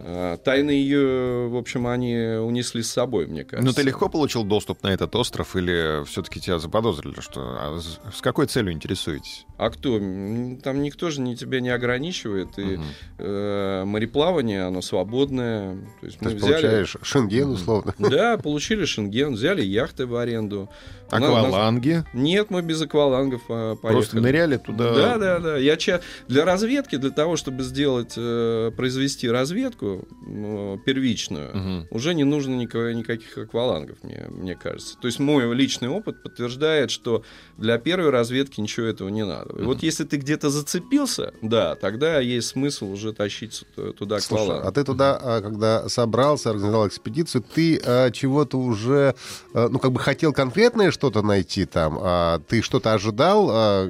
Э, 0.00 0.36
Тайны 0.44 0.70
ее, 0.70 1.48
в 1.48 1.56
общем, 1.56 1.86
они 1.86 2.14
унесли 2.16 2.82
с 2.82 2.92
собой, 2.92 3.26
мне 3.26 3.44
кажется. 3.44 3.66
Ну, 3.66 3.72
ты 3.72 3.82
легко 3.82 4.08
получил 4.08 4.44
доступ 4.44 4.82
на 4.84 4.88
этот 4.88 5.14
остров 5.16 5.56
или 5.56 6.04
все-таки 6.04 6.40
тебя 6.40 6.58
заподозрили, 6.58 7.20
что 7.20 7.40
а 7.58 7.80
с 7.80 8.20
какой 8.20 8.46
целью 8.46 8.72
интересуетесь? 8.72 9.44
А 9.56 9.70
кто? 9.70 9.98
Там 9.98 10.82
никто 10.82 11.10
же 11.10 11.20
не, 11.20 11.36
тебя 11.36 11.60
не 11.60 11.70
ограничивает. 11.70 12.58
И 12.58 12.76
Мгм. 12.76 12.84
э, 13.18 13.84
мореплавание, 13.84 14.64
оно 14.64 14.82
свободное. 14.82 15.76
То 16.00 16.06
есть 16.06 16.20
мы 16.20 16.30
взяли... 16.30 16.52
получаешь 16.52 16.96
шенген, 17.02 17.50
условно. 17.50 17.94
Да, 18.08 18.38
получили 18.38 18.84
шенген, 18.84 19.34
взяли 19.34 19.62
яхты 19.62 20.06
в 20.06 20.16
аренду. 20.16 20.68
Акваланги? 21.10 22.04
Нет, 22.12 22.50
мы 22.50 22.62
без 22.62 22.80
аквалангов 22.82 23.42
э, 23.48 23.76
поехали. 23.80 24.00
Просто 24.00 24.20
ныряли 24.20 24.58
туда? 24.58 24.94
Да, 24.94 25.18
да, 25.18 25.38
да. 25.38 25.56
Я 25.56 25.76
ча... 25.76 26.00
Для 26.28 26.44
разведки, 26.44 26.96
для 26.96 27.10
того, 27.10 27.36
чтобы 27.36 27.62
сделать, 27.62 28.14
э, 28.16 28.70
произвести 28.76 29.28
разведку 29.28 29.87
э, 29.96 30.76
первичную, 30.84 31.56
Мгм. 31.56 31.86
уже 31.90 32.14
не 32.14 32.24
нужно 32.24 32.54
никаких, 32.54 32.96
никаких 32.98 33.38
аквалангов, 33.38 33.96
мне, 34.02 34.26
мне 34.30 34.54
кажется. 34.54 34.96
То 35.00 35.06
есть 35.08 35.18
мой 35.18 35.54
личный 35.54 35.88
опыт 35.88 36.22
подтверждает, 36.22 36.90
что 36.90 37.22
для 37.56 37.78
первой 37.78 38.10
разведки 38.10 38.60
ничего 38.60 38.86
этого 38.86 39.08
не 39.08 39.24
надо. 39.24 39.58
И 39.60 39.62
вот 39.64 39.82
если 39.82 40.04
ты 40.04 40.16
где-то 40.16 40.50
зацепился, 40.50 41.32
да, 41.42 41.74
тогда 41.74 42.20
есть 42.20 42.48
смысл 42.48 42.90
уже 42.92 43.12
тащить 43.12 43.64
т- 43.76 43.92
туда 43.92 44.20
Слушай, 44.20 44.42
акваланг. 44.44 44.64
а 44.66 44.72
ты 44.72 44.84
туда, 44.84 45.18
а, 45.22 45.40
когда 45.40 45.88
собрался, 45.88 46.50
организовал 46.50 46.86
экспедицию, 46.88 47.42
ты 47.54 47.80
а, 47.84 48.10
чего-то 48.10 48.58
уже, 48.58 49.14
а, 49.54 49.68
ну, 49.68 49.78
как 49.78 49.92
бы 49.92 50.00
хотел 50.00 50.32
конкретное 50.32 50.90
что-то 50.90 51.22
найти 51.22 51.64
там? 51.64 51.98
А 52.00 52.38
ты 52.48 52.62
что-то 52.62 52.92
ожидал, 52.94 53.48
а, 53.50 53.86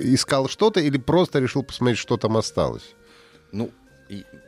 искал 0.00 0.48
что-то 0.48 0.80
или 0.80 0.98
просто 0.98 1.38
решил 1.40 1.62
посмотреть, 1.62 1.98
что 1.98 2.16
там 2.16 2.36
осталось? 2.36 2.94
Ну, 3.52 3.70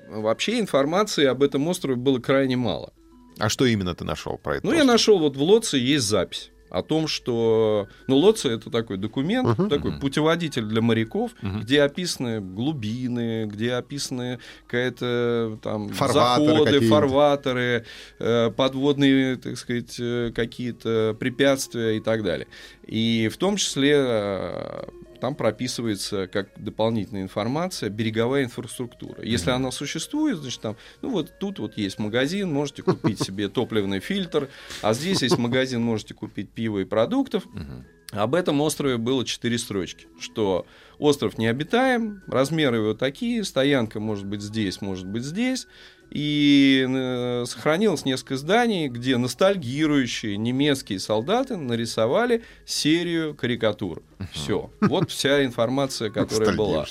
вообще 0.08 0.61
информации 0.61 1.25
об 1.26 1.42
этом 1.42 1.66
острове 1.68 1.96
было 1.96 2.18
крайне 2.18 2.56
мало. 2.56 2.92
А 3.38 3.49
что 3.49 3.64
именно 3.66 3.94
ты 3.94 4.04
нашел 4.04 4.38
про 4.38 4.56
это? 4.56 4.66
Ну, 4.66 4.73
я 4.73 4.84
нашел, 4.84 5.18
вот 5.18 5.37
в 5.37 5.42
Лоце 5.42 5.76
есть 5.78 6.04
запись 6.06 6.50
о 6.70 6.82
том, 6.82 7.06
что... 7.06 7.87
Ну, 8.08 8.16
Лоце— 8.16 8.49
это 8.50 8.68
такой 8.70 8.96
документ, 8.96 9.56
Мгм. 9.58 9.68
такой 9.68 9.90
Мгм. 9.92 10.00
путеводитель 10.00 10.64
для 10.64 10.80
моряков, 10.80 11.30
Мгм. 11.40 11.61
где 11.61 11.82
описаны 11.82 12.40
глубины, 12.40 13.46
где 13.46 13.75
описаны 13.75 14.40
какая-то 14.66 15.58
там 15.62 15.88
Фарватеры 15.90 16.46
заходы, 16.46 16.64
какие-нибудь. 16.64 16.88
фарватеры, 16.90 17.84
э, 18.18 18.50
подводные, 18.50 19.37
так 19.37 19.56
сказать, 19.56 19.96
э, 20.00 20.32
какие-то 20.34 21.16
препятствия 21.18 21.96
и 21.96 22.00
так 22.00 22.25
далее. 22.25 22.49
И 22.87 23.28
в 23.32 23.37
том 23.37 23.56
числе 23.56 23.94
э, 23.96 24.84
там 25.25 25.35
прописывается 25.37 26.26
как 26.26 26.49
дополнительная 26.59 27.23
информация 27.23 27.88
береговая 27.88 28.45
инфраструктура. 28.45 29.23
Если 29.23 29.50
она 29.50 29.71
существует, 29.71 30.37
значит 30.37 30.61
там, 30.61 30.76
ну 31.00 31.09
вот 31.09 31.38
тут 31.40 31.61
вот 31.61 31.78
есть 31.78 31.99
магазин, 31.99 32.52
можете 32.52 32.83
купить 32.83 33.23
себе 33.23 33.49
топливный 33.49 34.00
фильтр, 34.00 34.50
а 34.83 34.93
здесь 34.93 35.23
есть 35.23 35.38
магазин, 35.38 35.81
можете 35.81 36.12
купить 36.12 36.50
пиво 36.50 36.81
и 36.81 36.85
продуктов. 36.85 37.45
Об 38.11 38.35
этом 38.35 38.61
острове 38.61 38.99
было 38.99 39.25
четыре 39.25 39.57
строчки, 39.57 40.09
что 40.21 40.66
остров 40.99 41.38
необитаем, 41.38 42.23
размеры 42.26 42.76
его 42.76 42.93
такие, 42.93 43.45
стоянка 43.45 44.00
может 44.00 44.26
быть 44.26 44.43
здесь, 44.43 44.83
может 44.83 45.07
быть 45.07 45.25
здесь, 45.25 45.66
И 46.11 46.87
э, 46.88 47.45
сохранилось 47.47 48.04
несколько 48.04 48.37
зданий, 48.37 48.88
где 48.88 49.16
ностальгирующие 49.16 50.37
немецкие 50.37 51.00
солдаты 51.00 51.57
нарисовали 51.57 52.45
серию 52.64 53.35
карикатур. 53.35 54.02
Все. 54.33 54.71
Вот 54.81 55.11
вся 55.11 55.45
информация, 55.45 56.11
которая 56.11 56.54
была. 56.57 56.87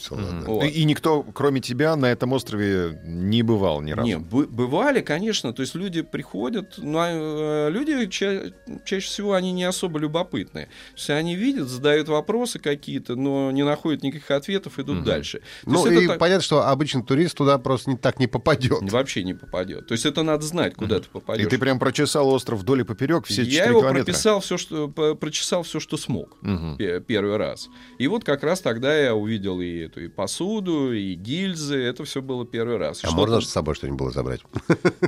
Вот. 0.45 0.63
И, 0.63 0.67
и 0.67 0.83
никто, 0.85 1.23
кроме 1.23 1.59
тебя, 1.61 1.95
на 1.95 2.07
этом 2.11 2.33
острове 2.33 2.99
не 3.05 3.41
бывал 3.43 3.81
ни 3.81 3.91
разу. 3.91 4.07
Не, 4.07 4.17
бы- 4.17 4.47
бывали, 4.47 5.01
конечно. 5.01 5.53
То 5.53 5.61
есть 5.61 5.75
люди 5.75 6.01
приходят, 6.01 6.75
но 6.77 7.05
э, 7.07 7.69
люди 7.71 8.07
ча- 8.07 8.51
чаще 8.85 9.05
всего 9.07 9.33
они 9.33 9.51
не 9.51 9.63
особо 9.63 9.99
любопытные. 9.99 10.65
То 10.65 10.71
есть 10.97 11.09
они 11.09 11.35
видят, 11.35 11.67
задают 11.67 12.07
вопросы 12.07 12.59
какие-то, 12.59 13.15
но 13.15 13.51
не 13.51 13.63
находят 13.63 14.03
никаких 14.03 14.29
ответов, 14.31 14.79
идут 14.79 15.03
дальше. 15.03 15.39
То 15.63 15.69
Ну, 15.71 15.87
и 15.87 16.07
так- 16.07 16.19
понятно, 16.19 16.43
что 16.43 16.67
обычный 16.67 17.03
турист 17.03 17.37
туда 17.37 17.57
просто 17.57 17.91
не, 17.91 17.97
так 17.97 18.19
не 18.19 18.27
попадет. 18.27 18.91
вообще 18.91 19.23
не 19.23 19.33
попадет. 19.33 19.87
То 19.87 19.93
есть 19.93 20.05
это 20.05 20.23
надо 20.23 20.45
знать, 20.45 20.75
куда 20.75 20.99
ты 20.99 21.05
И 21.05 21.09
попадешь. 21.09 21.47
ты 21.49 21.57
прям 21.57 21.79
прочесал 21.79 22.29
остров 22.29 22.59
вдоль 22.59 22.81
и 22.81 22.83
поперек 22.83 23.25
все 23.25 23.43
4 23.45 23.51
Я 23.55 23.65
его 23.65 23.81
километра. 23.81 24.05
прописал 24.05 24.39
все, 24.39 24.57
что 24.57 24.87
прочесал 24.89 25.63
все, 25.63 25.79
что 25.79 25.97
смог. 25.97 26.37
Мгм. 26.41 26.77
пе- 26.77 26.99
первый 27.23 27.37
раз. 27.37 27.69
И 27.97 28.07
вот 28.07 28.23
как 28.23 28.43
раз 28.43 28.59
тогда 28.61 28.95
я 28.97 29.15
увидел 29.15 29.61
и 29.61 29.77
эту 29.79 30.03
и 30.03 30.07
посуду, 30.07 30.93
и 30.93 31.13
гильзы. 31.13 31.77
Это 31.81 32.03
все 32.03 32.21
было 32.21 32.45
первый 32.45 32.77
раз. 32.77 32.97
А 33.03 33.07
Что-то- 33.07 33.15
можно 33.15 33.41
с 33.41 33.49
собой 33.49 33.75
что-нибудь 33.75 33.99
было 33.99 34.11
забрать? 34.11 34.41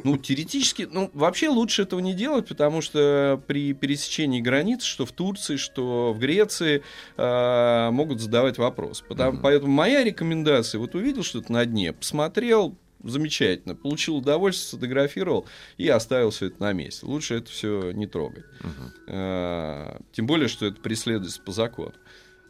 Ну, 0.04 0.18
теоретически, 0.18 0.88
ну, 0.90 1.10
вообще 1.14 1.50
лучше 1.50 1.82
этого 1.84 2.00
не 2.00 2.14
делать, 2.14 2.48
потому 2.48 2.82
что 2.82 3.42
при 3.48 3.74
пересечении 3.74 4.40
границ, 4.42 4.84
что 4.84 5.06
в 5.06 5.12
Турции, 5.12 5.58
что 5.58 6.14
в 6.14 6.20
Греции, 6.20 6.84
э, 7.18 7.90
могут 7.92 8.22
задавать 8.22 8.58
вопрос. 8.58 9.04
Потому- 9.08 9.40
Поэтому 9.42 9.72
моя 9.74 10.04
рекомендация, 10.04 10.80
вот 10.80 10.96
увидел 10.96 11.24
что-то 11.24 11.52
на 11.52 11.66
дне, 11.66 11.92
посмотрел, 11.94 12.78
замечательно, 13.10 13.76
получил 13.76 14.18
удовольствие, 14.18 14.70
сфотографировал 14.70 15.46
и 15.78 15.88
оставил 15.88 16.32
все 16.32 16.48
это 16.48 16.62
на 16.62 16.74
месте. 16.74 17.06
Лучше 17.06 17.36
это 17.36 17.50
все 17.50 17.92
не 17.92 18.08
трогать. 18.08 18.46
Э, 19.08 19.98
Тем 20.12 20.28
более, 20.28 20.48
что 20.48 20.66
это 20.66 20.82
преследуется 20.82 21.42
по 21.42 21.52
закону. 21.52 21.94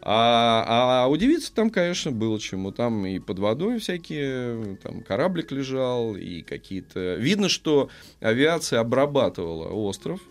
А, 0.07 1.03
а 1.05 1.07
удивиться 1.07 1.51
там, 1.53 1.71
конечно, 1.71 2.11
было 2.11 2.39
чему. 2.39 2.71
Там 2.71 3.07
и 3.07 3.17
под 3.17 3.39
водой 3.39 3.79
всякие, 3.79 4.77
там 4.77 5.01
кораблик 5.01 5.51
лежал, 5.51 6.15
и 6.15 6.43
какие-то... 6.43 7.15
Видно, 7.15 7.49
что 7.49 7.89
авиация 8.19 8.81
обрабатывала 8.81 9.67
остров. 9.69 10.21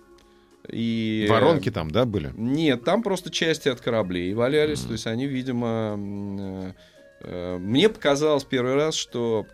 И... 0.68 1.26
Воронки 1.28 1.72
там, 1.72 1.90
да, 1.90 2.04
были? 2.04 2.32
Нет, 2.36 2.84
там 2.84 3.02
просто 3.02 3.30
части 3.30 3.68
от 3.68 3.80
кораблей 3.80 4.32
валялись. 4.32 4.80
То 4.80 4.92
есть 4.92 5.08
они, 5.08 5.26
видимо... 5.26 6.74
э, 7.20 7.56
Мне 7.58 7.88
показалось 7.88 8.44
первый 8.44 8.74
раз, 8.74 8.94
что 8.94 9.46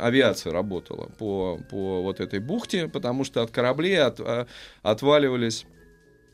авиация 0.00 0.52
работала 0.52 1.06
по, 1.18 1.58
по 1.70 2.02
вот 2.02 2.20
этой 2.20 2.38
бухте, 2.40 2.88
потому 2.88 3.24
что 3.24 3.42
от 3.42 3.50
кораблей 3.50 3.98
от- 4.00 4.20
а, 4.20 4.46
отваливались 4.82 5.66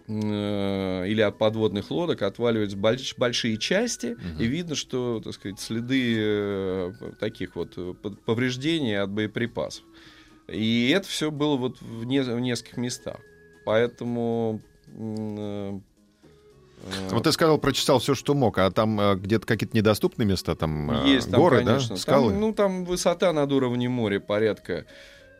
э, 0.07 1.05
или 1.09 1.21
от 1.23 1.39
подводных 1.39 1.91
лодок 1.91 2.23
отваливались 2.23 2.75
больш- 2.75 3.15
большие 3.17 3.57
части, 3.57 4.17
и 4.39 4.45
видно, 4.47 4.75
что, 4.75 5.21
так 5.25 5.33
сказать, 5.33 5.59
следы 5.61 6.15
э, 6.19 6.93
таких 7.19 7.57
вот 7.57 7.77
повреждений 8.27 8.99
от 9.01 9.11
боеприпасов. 9.11 9.85
И 10.49 10.91
это 10.95 11.09
все 11.09 11.31
было 11.31 11.57
вот 11.57 11.81
в, 11.81 12.05
не- 12.05 12.21
в 12.23 12.39
нескольких 12.41 12.77
местах. 12.77 13.17
Поэтому... 13.65 14.61
э, 16.85 17.09
Вот 17.11 17.25
ты 17.25 17.33
сказал, 17.33 17.59
прочесал 17.59 17.99
все, 17.99 18.15
что 18.15 18.35
мог, 18.35 18.59
а 18.59 18.71
там 18.71 19.01
э, 19.01 19.17
где-то 19.17 19.47
какие-то 19.47 19.77
недоступные 19.77 20.27
места, 20.27 20.55
там 20.55 20.91
э, 20.91 21.09
Есть 21.09 21.31
там, 21.31 21.41
горы, 21.41 21.65
конечно. 21.65 21.97
да, 21.97 22.01
скалы. 22.01 22.31
Там, 22.33 22.41
ну, 22.41 22.53
там 22.53 22.85
высота 22.85 23.33
над 23.33 23.51
уровнем 23.53 23.93
моря 23.93 24.21
порядка 24.21 24.87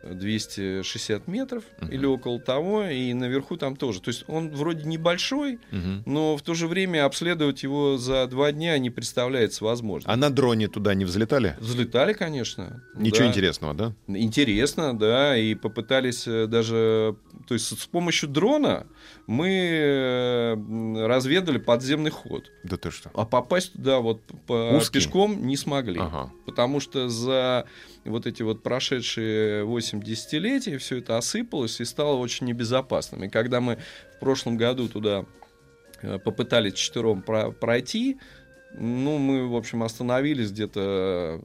260 0.03 1.27
метров 1.27 1.63
или 1.89 2.05
около 2.05 2.39
того, 2.39 2.83
и 2.83 3.13
наверху 3.13 3.57
там 3.57 3.75
тоже. 3.75 4.01
То 4.01 4.09
есть 4.09 4.23
он 4.27 4.49
вроде 4.51 4.83
небольшой, 4.87 5.59
Мгм. 5.71 6.03
но 6.05 6.37
в 6.37 6.41
то 6.41 6.53
же 6.53 6.67
время 6.67 7.05
обследовать 7.05 7.63
его 7.63 7.97
за 7.97 8.27
два 8.27 8.51
дня 8.51 8.77
не 8.77 8.89
представляется 8.89 9.63
возможным. 9.63 10.11
А 10.11 10.15
на 10.15 10.29
дроне 10.29 10.67
туда 10.67 10.93
не 10.93 11.05
взлетали? 11.05 11.55
Взлетали, 11.59 12.13
конечно. 12.13 12.83
Ничего 12.95 13.23
да. 13.23 13.27
интересного, 13.29 13.73
да? 13.73 13.93
Интересно, 14.07 14.97
да, 14.97 15.37
и 15.37 15.55
попытались 15.55 16.25
даже, 16.25 17.15
то 17.47 17.53
есть 17.53 17.67
с 17.79 17.85
помощью 17.85 18.29
дрона 18.29 18.87
мы 19.27 19.47
э, 19.49 21.05
разведали 21.07 21.57
подземный 21.57 22.11
ход, 22.11 22.51
Да 22.63 22.77
ты 22.77 22.91
что? 22.91 23.09
а 23.13 23.25
попасть 23.25 23.73
туда 23.73 23.99
вот 23.99 24.21
по- 24.47 24.75
Узкий? 24.77 24.99
пешком 24.99 25.45
не 25.47 25.57
смогли. 25.57 25.99
Ага. 25.99 26.31
Потому 26.45 26.79
что 26.79 27.09
за 27.09 27.65
вот 28.03 28.25
эти 28.27 28.43
вот 28.43 28.63
прошедшие 28.63 29.63
8 29.63 30.01
десятилетий 30.01 30.77
все 30.77 30.97
это 30.97 31.17
осыпалось 31.17 31.79
и 31.81 31.85
стало 31.85 32.15
очень 32.17 32.47
небезопасным. 32.47 33.23
И 33.23 33.29
когда 33.29 33.61
мы 33.61 33.77
в 34.15 34.19
прошлом 34.19 34.57
году 34.57 34.87
туда 34.89 35.25
э, 36.01 36.19
попытались 36.19 36.73
четвером 36.73 37.21
про- 37.21 37.51
пройти, 37.51 38.17
ну, 38.77 39.17
мы, 39.17 39.47
в 39.47 39.55
общем, 39.55 39.83
остановились 39.83 40.51
где-то 40.51 41.41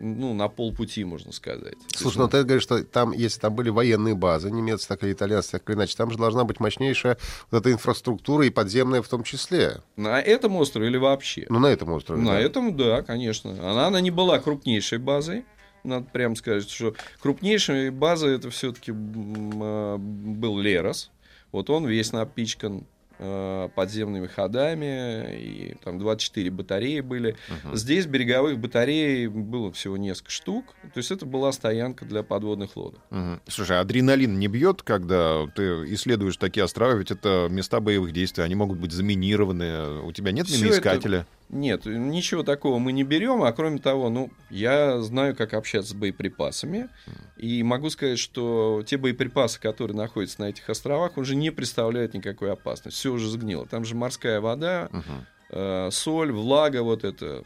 ну, 0.00 0.34
на 0.34 0.48
полпути, 0.48 1.04
можно 1.04 1.32
сказать. 1.32 1.76
Слушай, 1.88 2.18
ну 2.18 2.28
ты 2.28 2.42
говоришь, 2.42 2.62
что 2.62 2.82
там, 2.82 3.12
если 3.12 3.40
там 3.40 3.54
были 3.54 3.68
военные 3.68 4.14
базы, 4.14 4.50
немецкие, 4.50 4.96
так 4.96 5.04
или 5.04 5.12
итальянские, 5.12 5.60
так 5.60 5.68
или 5.68 5.76
иначе, 5.76 5.96
там 5.96 6.10
же 6.10 6.18
должна 6.18 6.44
быть 6.44 6.58
мощнейшая 6.58 7.18
вот 7.50 7.60
эта 7.60 7.72
инфраструктура 7.72 8.46
и 8.46 8.50
подземная 8.50 9.02
в 9.02 9.08
том 9.08 9.22
числе. 9.22 9.82
На 9.96 10.20
этом 10.20 10.56
острове 10.56 10.88
или 10.88 10.96
вообще? 10.96 11.46
Ну, 11.48 11.58
на 11.58 11.66
этом 11.66 11.90
острове. 11.90 12.22
На 12.22 12.32
да. 12.32 12.40
этом, 12.40 12.76
да, 12.76 13.02
конечно. 13.02 13.52
Она, 13.52 13.86
она 13.86 14.00
не 14.00 14.10
была 14.10 14.38
крупнейшей 14.38 14.98
базой. 14.98 15.44
Надо 15.84 16.06
прямо 16.12 16.34
сказать, 16.34 16.68
что 16.68 16.94
крупнейшей 17.22 17.90
базой 17.90 18.36
это 18.36 18.50
все-таки 18.50 18.92
был 18.92 20.58
Лерос. 20.58 21.10
Вот 21.52 21.70
он 21.70 21.86
весь 21.86 22.12
напичкан 22.12 22.86
подземными 23.74 24.26
ходами, 24.26 25.36
и 25.36 25.76
там 25.84 25.98
24 25.98 26.50
батареи 26.50 27.00
были. 27.00 27.36
Здесь 27.72 28.06
береговых 28.06 28.58
батарей 28.58 29.26
было 29.26 29.70
всего 29.72 29.96
несколько 29.96 30.30
штук. 30.30 30.64
То 30.94 30.98
есть 30.98 31.10
это 31.10 31.26
была 31.26 31.52
стоянка 31.52 32.04
для 32.04 32.22
подводных 32.22 32.76
лодок. 32.76 33.00
Мгм. 33.10 33.40
Слушай, 33.46 33.78
а 33.78 33.80
адреналин 33.80 34.38
не 34.38 34.48
бьет, 34.48 34.82
когда 34.82 35.46
ты 35.54 35.62
исследуешь 35.94 36.36
такие 36.36 36.64
острова, 36.64 36.94
ведь 36.94 37.10
это 37.10 37.48
места 37.50 37.80
боевых 37.80 38.12
действий, 38.12 38.44
они 38.44 38.54
могут 38.54 38.78
быть 38.78 38.92
заминированы. 38.92 40.00
У 40.02 40.12
тебя 40.12 40.32
нет 40.32 40.48
миноискателя? 40.50 41.26
Нет, 41.52 41.84
ничего 41.84 42.44
такого 42.44 42.78
мы 42.78 42.92
не 42.92 43.02
берем, 43.02 43.42
а 43.42 43.52
кроме 43.52 43.78
того, 43.78 44.08
ну, 44.08 44.30
я 44.50 45.00
знаю, 45.00 45.34
как 45.34 45.52
общаться 45.52 45.90
с 45.90 45.94
боеприпасами, 45.94 46.88
и 47.36 47.62
могу 47.64 47.90
сказать, 47.90 48.20
что 48.20 48.84
те 48.86 48.96
боеприпасы, 48.96 49.58
которые 49.60 49.96
находятся 49.96 50.40
на 50.42 50.50
этих 50.50 50.70
островах, 50.70 51.16
уже 51.18 51.34
не 51.34 51.50
представляют 51.50 52.14
никакой 52.14 52.52
опасности. 52.52 52.96
Все 52.96 53.12
уже 53.12 53.28
сгнило. 53.28 53.66
Там 53.66 53.84
же 53.84 53.96
морская 53.96 54.40
вода, 54.40 54.88
Мгм. 54.92 55.26
э, 55.50 55.88
соль, 55.90 56.30
влага, 56.30 56.82
вот 56.84 57.02
это. 57.02 57.42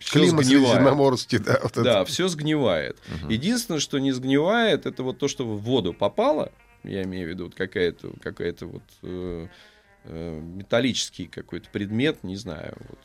всё 0.00 0.20
Климат 0.20 0.44
сгнивает. 0.44 0.74
да. 1.38 1.58
вот 1.62 1.72
это. 1.72 1.82
Да, 1.84 2.04
все 2.04 2.26
сгнивает. 2.28 2.98
Единственное, 3.28 3.78
что 3.80 3.98
не 3.98 4.10
сгнивает, 4.10 4.84
это 4.86 5.02
вот 5.04 5.18
то, 5.18 5.28
что 5.28 5.44
в 5.46 5.60
воду 5.62 5.92
попало. 5.92 6.50
Я 6.82 7.02
имею 7.04 7.26
в 7.26 7.30
виду 7.30 7.44
вот 7.44 7.54
какая-то 7.54 8.10
какая-то 8.22 8.66
вот 8.66 8.82
э, 9.02 9.46
э, 10.04 10.40
металлический 10.40 11.26
какой-то 11.26 11.68
предмет, 11.70 12.22
не 12.24 12.36
знаю, 12.36 12.76
вот, 12.88 12.98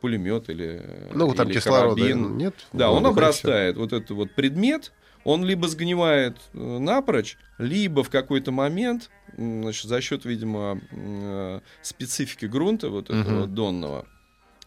пулемет 0.00 0.48
или 0.50 0.82
Ну, 1.12 1.34
там 1.34 1.48
или 1.48 1.54
кислорода 1.54 2.00
карабин. 2.00 2.36
нет. 2.38 2.54
Да, 2.72 2.90
он 2.90 3.06
обрастает. 3.06 3.76
Вот 3.76 3.92
этот 3.92 4.10
вот 4.10 4.34
предмет, 4.34 4.92
он 5.24 5.44
либо 5.44 5.68
сгнивает 5.68 6.38
э, 6.52 6.58
напрочь, 6.58 7.36
либо 7.58 8.02
в 8.04 8.10
какой-то 8.10 8.52
момент, 8.52 9.10
значит, 9.36 9.86
за 9.86 10.00
счет, 10.00 10.24
видимо, 10.24 10.80
э, 10.90 11.60
специфики 11.82 12.46
грунта 12.46 12.90
вот 12.90 13.10
этого 13.10 13.46
Мгм. 13.46 13.54
донного, 13.54 14.06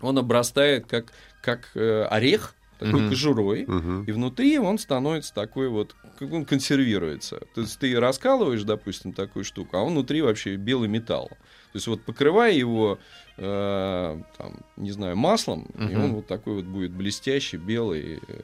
он 0.02 0.18
обрастает 0.18 0.86
как, 0.86 1.14
как 1.42 1.72
э, 1.76 2.04
орех, 2.04 2.56
такой 2.78 3.02
Мгм. 3.02 3.10
кожурой, 3.10 3.66
Мгм. 3.68 4.06
и 4.06 4.12
внутри 4.12 4.58
он 4.58 4.78
становится 4.78 5.34
такой 5.34 5.68
вот, 5.68 5.96
как 6.18 6.32
он 6.32 6.46
консервируется. 6.46 7.42
То 7.54 7.62
есть 7.62 7.78
ты 7.80 8.00
раскалываешь, 8.00 8.64
допустим, 8.64 9.12
такую 9.14 9.44
штуку, 9.44 9.76
а 9.78 9.82
он 9.82 9.92
внутри 9.94 10.22
вообще 10.22 10.56
белый 10.56 10.88
металл. 10.88 11.38
То 11.72 11.76
есть 11.78 11.88
вот 11.88 12.02
покрывая 12.04 12.52
его, 12.54 13.00
э, 13.38 14.22
там, 14.38 14.60
не 14.78 14.92
знаю, 14.92 15.16
маслом, 15.16 15.68
и 15.78 15.84
Мгм. 15.96 16.04
он 16.04 16.14
вот 16.16 16.28
такой 16.28 16.56
вот 16.56 16.66
будет 16.66 16.92
блестящий, 16.92 17.58
белый. 17.58 18.20
э, 18.28 18.40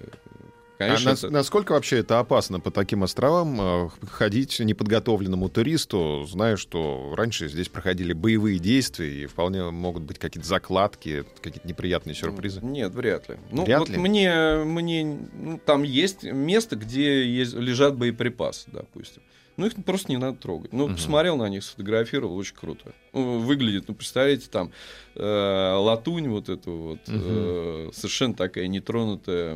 А 0.78 0.78
Конечно, 0.88 1.12
нас- 1.12 1.24
это- 1.24 1.32
насколько 1.32 1.72
вообще 1.72 2.00
это 2.00 2.20
опасно 2.20 2.60
по 2.60 2.70
таким 2.70 3.04
островам 3.04 3.62
э, 3.62 3.90
ходить 4.12 4.60
неподготовленному 4.60 5.48
туристу, 5.48 6.26
зная, 6.30 6.58
что 6.58 7.14
раньше 7.16 7.48
здесь 7.48 7.70
проходили 7.70 8.12
боевые 8.12 8.60
действия 8.60 9.24
и 9.24 9.26
вполне 9.26 9.64
могут 9.72 10.04
быть 10.04 10.20
какие-то 10.20 10.46
закладки, 10.46 11.24
какие-то 11.42 11.66
неприятные 11.66 12.14
сюрпризы? 12.14 12.60
Нет, 12.62 12.94
вряд 12.94 13.30
ли. 13.30 13.38
Ну, 13.52 13.64
Вряд 13.64 13.80
вот 13.80 13.90
ли? 13.90 13.98
мне, 13.98 14.58
мне 14.66 15.06
ну, 15.34 15.62
там 15.66 15.84
есть 15.84 16.24
место, 16.24 16.76
где 16.76 17.26
есть, 17.26 17.54
лежат 17.54 17.96
боеприпасы, 17.96 18.70
допустим. 18.70 19.24
Ну, 19.58 19.66
их 19.68 19.74
просто 19.86 20.12
не 20.12 20.18
надо 20.18 20.38
трогать. 20.38 20.74
Ну, 20.74 20.86
Мгм. 20.88 20.96
посмотрел 20.96 21.38
на 21.38 21.48
них, 21.50 21.64
сфотографировал, 21.64 22.36
очень 22.36 22.56
круто. 22.56 22.92
Ну, 23.14 23.40
выглядит, 23.40 23.86
ну, 23.88 23.96
представляете, 23.96 24.48
там 24.52 24.72
э, 25.16 25.74
латунь 25.78 26.28
вот 26.28 26.50
эту 26.50 26.72
вот, 26.72 27.00
э, 27.08 27.90
совершенно 27.94 28.34
такая 28.34 28.68
нетронутая 28.68 29.56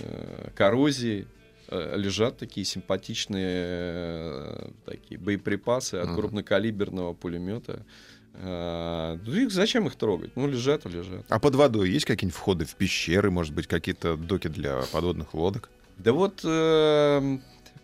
э, 0.00 0.50
коррозией. 0.56 1.26
э, 1.70 1.94
лежат 1.98 2.38
такие 2.38 2.64
симпатичные 2.64 3.62
э, 3.62 4.68
такие 4.86 5.20
боеприпасы 5.20 5.96
от 5.96 6.06
Мгм. 6.08 6.16
крупнокалиберного 6.16 7.12
пулемета. 7.12 7.84
Э, 8.34 9.18
ну, 9.24 9.32
их 9.34 9.50
зачем 9.52 9.86
их 9.86 9.94
трогать? 9.96 10.30
Ну, 10.34 10.48
лежат 10.48 10.86
и 10.86 10.88
лежат. 10.88 11.26
А 11.28 11.38
под 11.38 11.54
водой 11.56 11.90
есть 11.90 12.06
какие-нибудь 12.06 12.36
входы 12.36 12.64
в 12.64 12.74
пещеры, 12.74 13.30
может 13.30 13.54
быть, 13.54 13.66
какие-то 13.66 14.16
доки 14.16 14.48
для 14.48 14.80
подводных 14.92 15.34
лодок? 15.34 15.68
Да 15.98 16.12
вот 16.12 16.40
э, 16.44 17.38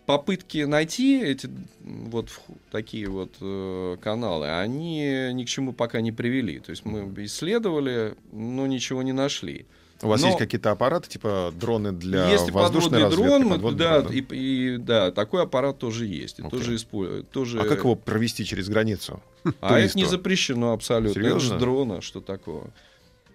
попытки 0.05 0.59
найти 0.63 1.21
эти 1.21 1.49
вот 1.81 2.29
такие 2.71 3.07
вот 3.07 3.31
э, 3.41 3.97
каналы, 4.01 4.49
они 4.59 5.31
ни 5.33 5.43
к 5.43 5.47
чему 5.47 5.73
пока 5.73 6.01
не 6.01 6.11
привели. 6.11 6.59
То 6.59 6.71
есть 6.71 6.85
мы 6.85 7.11
исследовали, 7.25 8.15
но 8.31 8.67
ничего 8.67 9.01
не 9.03 9.11
нашли. 9.13 9.65
У 10.01 10.07
вас 10.07 10.21
Но- 10.21 10.27
есть 10.27 10.39
какие-то 10.39 10.71
аппараты, 10.71 11.09
типа 11.09 11.53
дроны 11.55 11.91
для 11.93 12.29
есть 12.29 12.51
воздушной 12.51 13.03
разведки? 13.03 13.27
дрон, 13.27 13.49
подводный 13.49 13.79
да, 13.79 14.01
дрон, 14.01 14.13
и, 14.13 14.19
и- 14.19 14.77
да, 14.77 15.11
такой 15.11 15.43
аппарат 15.43 15.79
тоже 15.79 16.05
есть, 16.05 16.39
Ух 16.41 16.51
тоже 16.51 16.75
используют, 16.75 17.29
тоже. 17.29 17.59
А 17.61 17.63
как 17.63 17.79
его 17.79 17.95
провести 17.95 18.43
через 18.45 18.67
границу? 18.67 19.21
А 19.61 19.79
это 19.79 19.97
не 19.97 20.05
запрещено 20.05 20.73
абсолютно. 20.73 21.19
Это 21.19 21.29
Серьезно? 21.29 21.39
же 21.53 21.59
дрона, 21.59 22.01
что 22.01 22.19
такого? 22.19 22.69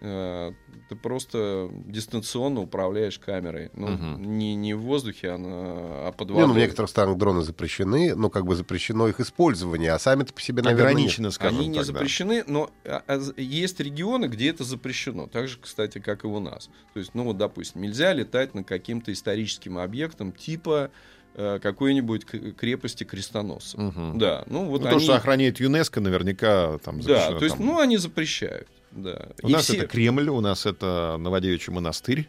Э, 0.02 0.52
Ты 0.88 0.96
просто 0.96 1.70
дистанционно 1.86 2.62
управляешь 2.62 3.18
камерой. 3.18 3.70
Ну, 3.74 3.88
Мгм. 3.88 4.38
не, 4.38 4.54
не 4.56 4.74
в 4.74 4.80
воздухе, 4.80 5.30
а, 5.32 5.38
на, 5.38 6.08
а 6.08 6.12
под 6.12 6.30
Не, 6.30 6.34
ну, 6.40 6.44
в 6.46 6.48
водой. 6.48 6.62
некоторых 6.62 6.90
странах 6.90 7.16
дроны 7.16 7.42
запрещены, 7.42 8.14
но 8.16 8.28
как 8.30 8.44
бы 8.44 8.56
запрещено 8.56 9.06
их 9.06 9.20
использование, 9.20 9.92
а 9.92 9.98
сами-то 10.00 10.32
по 10.32 10.40
себе, 10.40 10.62
наверное, 10.62 10.86
нет. 10.86 10.92
Ограничено, 10.94 11.30
скажем 11.30 11.58
Они 11.60 11.68
не 11.68 11.74
так, 11.78 11.86
да. 11.86 11.92
запрещены, 11.92 12.42
но 12.48 12.70
а, 12.84 13.02
а, 13.06 13.20
есть 13.40 13.78
регионы, 13.78 14.26
где 14.26 14.50
это 14.50 14.64
запрещено. 14.64 15.26
Так 15.28 15.46
же, 15.48 15.58
кстати, 15.60 15.98
как 16.00 16.24
и 16.24 16.26
у 16.26 16.40
нас. 16.40 16.70
То 16.94 16.98
есть, 16.98 17.14
ну 17.14 17.22
вот, 17.24 17.36
допустим, 17.36 17.82
нельзя 17.82 18.12
летать 18.12 18.54
на 18.54 18.64
каким-то 18.64 19.12
историческим 19.12 19.78
объектом 19.78 20.32
типа 20.32 20.90
э, 21.34 21.60
какой-нибудь 21.62 22.24
крепости 22.56 23.04
крестоносцев. 23.04 23.78
Мгм. 23.78 24.18
Да, 24.18 24.42
ну 24.46 24.64
вот 24.64 24.80
Ну, 24.80 24.88
они... 24.88 24.98
То, 24.98 25.04
что 25.04 25.14
охраняет 25.14 25.60
ЮНЕСКО, 25.60 26.00
наверняка 26.00 26.78
там 26.78 27.00
Да, 27.00 27.02
запрещено 27.30 27.38
то 27.38 27.44
есть, 27.44 27.56
там. 27.58 27.66
ну, 27.66 27.78
они 27.78 27.96
запрещают. 27.98 28.66
Да. 28.92 29.28
У 29.42 29.48
И 29.48 29.52
нас 29.52 29.64
все- 29.64 29.76
это 29.78 29.86
Кремль, 29.86 30.28
у 30.28 30.40
нас 30.40 30.66
это 30.66 31.16
Новодевичий 31.18 31.72
монастырь, 31.72 32.28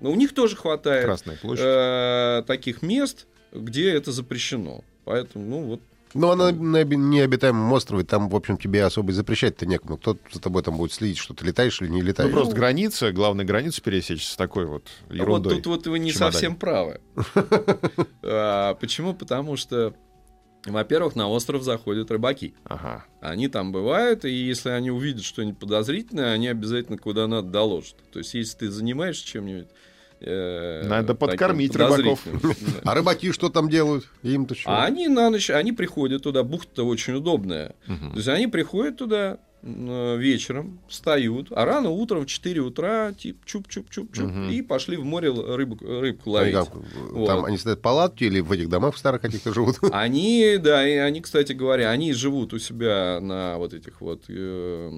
ну, 0.00 0.12
у 0.12 0.14
них 0.14 0.32
тоже 0.34 0.54
хватает 0.56 1.04
Красная 1.04 1.36
площадь. 1.36 1.64
э, 1.66 2.44
таких 2.46 2.82
мест, 2.82 3.26
где 3.52 3.90
это 3.92 4.12
запрещено. 4.12 4.84
Поэтому, 5.04 5.44
ну, 5.44 5.62
вот 5.64 5.80
Но 6.14 6.30
она 6.30 6.52
на 6.52 6.80
оби- 6.80 6.94
необитаемом 6.96 7.72
острове, 7.72 8.04
там, 8.04 8.28
в 8.28 8.36
общем, 8.36 8.56
тебе 8.58 8.84
особо 8.84 9.10
и 9.10 9.14
запрещать-то 9.14 9.66
некому. 9.66 9.96
Кто 9.98 10.16
за 10.32 10.40
тобой 10.40 10.62
там 10.62 10.76
будет 10.76 10.92
следить, 10.92 11.18
что 11.18 11.34
ты 11.34 11.44
летаешь 11.44 11.80
или 11.82 11.88
не 11.88 12.00
Ну, 12.02 12.06
летаешь. 12.08 12.30
просто 12.32 12.54
граница, 12.54 13.10
главная 13.12 13.44
граница 13.44 13.82
пересечь 13.82 14.26
с 14.26 14.36
такой 14.36 14.66
вот 14.66 14.84
ерундой. 15.10 15.52
А 15.52 15.54
Вот 15.56 15.62
тут 15.64 15.66
вот 15.66 15.86
вы 15.88 15.98
не 15.98 16.10
чемодане. 16.12 16.32
совсем 16.32 16.56
правы. 16.56 17.00
А, 18.22 18.74
Почему? 18.74 19.14
Потому 19.14 19.56
что, 19.56 19.94
во-первых, 20.70 21.16
на 21.16 21.28
остров 21.28 21.62
заходят 21.62 22.10
рыбаки. 22.10 22.54
Ага. 22.64 23.04
Они 23.20 23.48
там 23.48 23.72
бывают, 23.72 24.24
и 24.24 24.30
если 24.30 24.70
они 24.70 24.90
увидят 24.90 25.24
что-нибудь 25.24 25.58
подозрительное, 25.58 26.32
они 26.32 26.48
обязательно 26.48 26.98
куда 26.98 27.26
надо 27.26 27.48
доложат. 27.48 27.96
То 28.12 28.18
есть, 28.20 28.34
если 28.34 28.58
ты 28.58 28.70
занимаешься 28.70 29.26
чем-нибудь... 29.26 29.68
э, 30.20 30.86
Надо 30.88 31.14
подкормить 31.14 31.74
рыбаков. 31.76 32.24
А 32.84 32.94
рыбаки 32.94 33.32
что 33.32 33.48
там 33.50 33.68
делают? 33.68 34.06
Им-то 34.22 34.54
что? 34.54 34.70
А 34.70 34.84
они 34.84 35.08
на 35.08 35.30
ночь, 35.30 35.50
они 35.50 35.72
приходят 35.72 36.22
туда, 36.22 36.42
бухта 36.42 36.82
очень 36.84 37.14
удобная. 37.14 37.74
То 37.86 38.16
есть 38.16 38.28
они 38.28 38.46
приходят 38.46 38.96
туда 38.96 39.38
вечером, 39.62 40.80
встают, 40.88 41.48
а 41.50 41.64
рано 41.64 41.90
утром 41.90 42.22
в 42.22 42.26
4 42.26 42.60
утра, 42.60 43.12
тип 43.12 43.38
чуп-чуп-чуп-чуп, 43.44 44.22
Мгм. 44.26 44.50
и 44.50 44.62
пошли 44.62 44.96
в 44.96 45.04
море 45.04 45.30
рыбу, 45.30 45.76
рыбку 45.80 46.36
Они 46.36 46.54
ловить. 46.54 46.68
как, 46.70 46.74
Вот. 47.12 47.26
Там 47.26 47.44
они 47.44 47.58
стоят 47.58 47.78
в 47.80 47.82
палатке 47.82 48.26
или 48.26 48.40
в 48.40 48.52
этих 48.52 48.68
домах 48.68 48.96
старых 48.96 49.20
каких-то 49.20 49.52
живут? 49.52 49.76
Они, 49.92 50.56
да, 50.60 50.88
и 50.88 50.92
они, 50.94 51.20
кстати 51.20 51.52
говоря, 51.52 51.90
они 51.90 52.12
живут 52.12 52.52
у 52.52 52.58
себя 52.58 53.18
на 53.20 53.58
вот 53.58 53.74
этих 53.74 54.00
вот 54.00 54.22
э, 54.28 54.90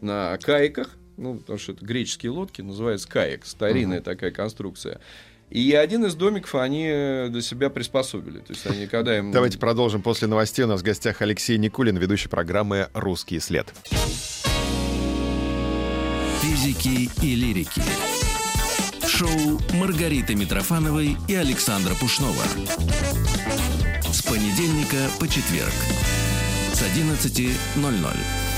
на 0.00 0.38
каяках, 0.38 0.90
ну, 1.16 1.38
потому 1.38 1.58
что 1.58 1.72
это 1.72 1.84
греческие 1.84 2.30
лодки, 2.32 2.60
называется 2.62 3.08
каек, 3.08 3.44
старинная 3.46 4.00
такая 4.00 4.30
конструкция. 4.30 5.00
И 5.50 5.72
один 5.72 6.04
из 6.04 6.14
домиков 6.14 6.54
они 6.56 6.86
э, 6.88 7.28
для 7.30 7.42
себя 7.42 7.70
приспособили. 7.70 8.38
То 8.38 8.52
есть 8.52 8.66
они, 8.66 8.86
когда 8.86 9.16
им... 9.16 9.30
Давайте 9.30 9.58
продолжим 9.58 10.02
после 10.02 10.26
новостей. 10.26 10.64
У 10.64 10.68
нас 10.68 10.80
в 10.80 10.84
гостях 10.84 11.22
Алексей 11.22 11.58
Никулин, 11.58 11.96
ведущий 11.96 12.28
программы 12.28 12.88
«Русский 12.92 13.38
след». 13.40 13.72
Физики 16.42 17.10
и 17.24 17.34
лирики. 17.34 17.82
Шоу 19.06 19.60
Маргариты 19.74 20.34
Митрофановой 20.34 21.16
и 21.28 21.34
Александра 21.34 21.94
Пушнова. 21.94 22.42
С 24.12 24.22
понедельника 24.22 25.08
по 25.20 25.28
четверг. 25.28 25.72
С 26.72 26.82
11.00. 26.82 28.53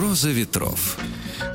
Роза 0.00 0.32
ветров. 0.32 0.96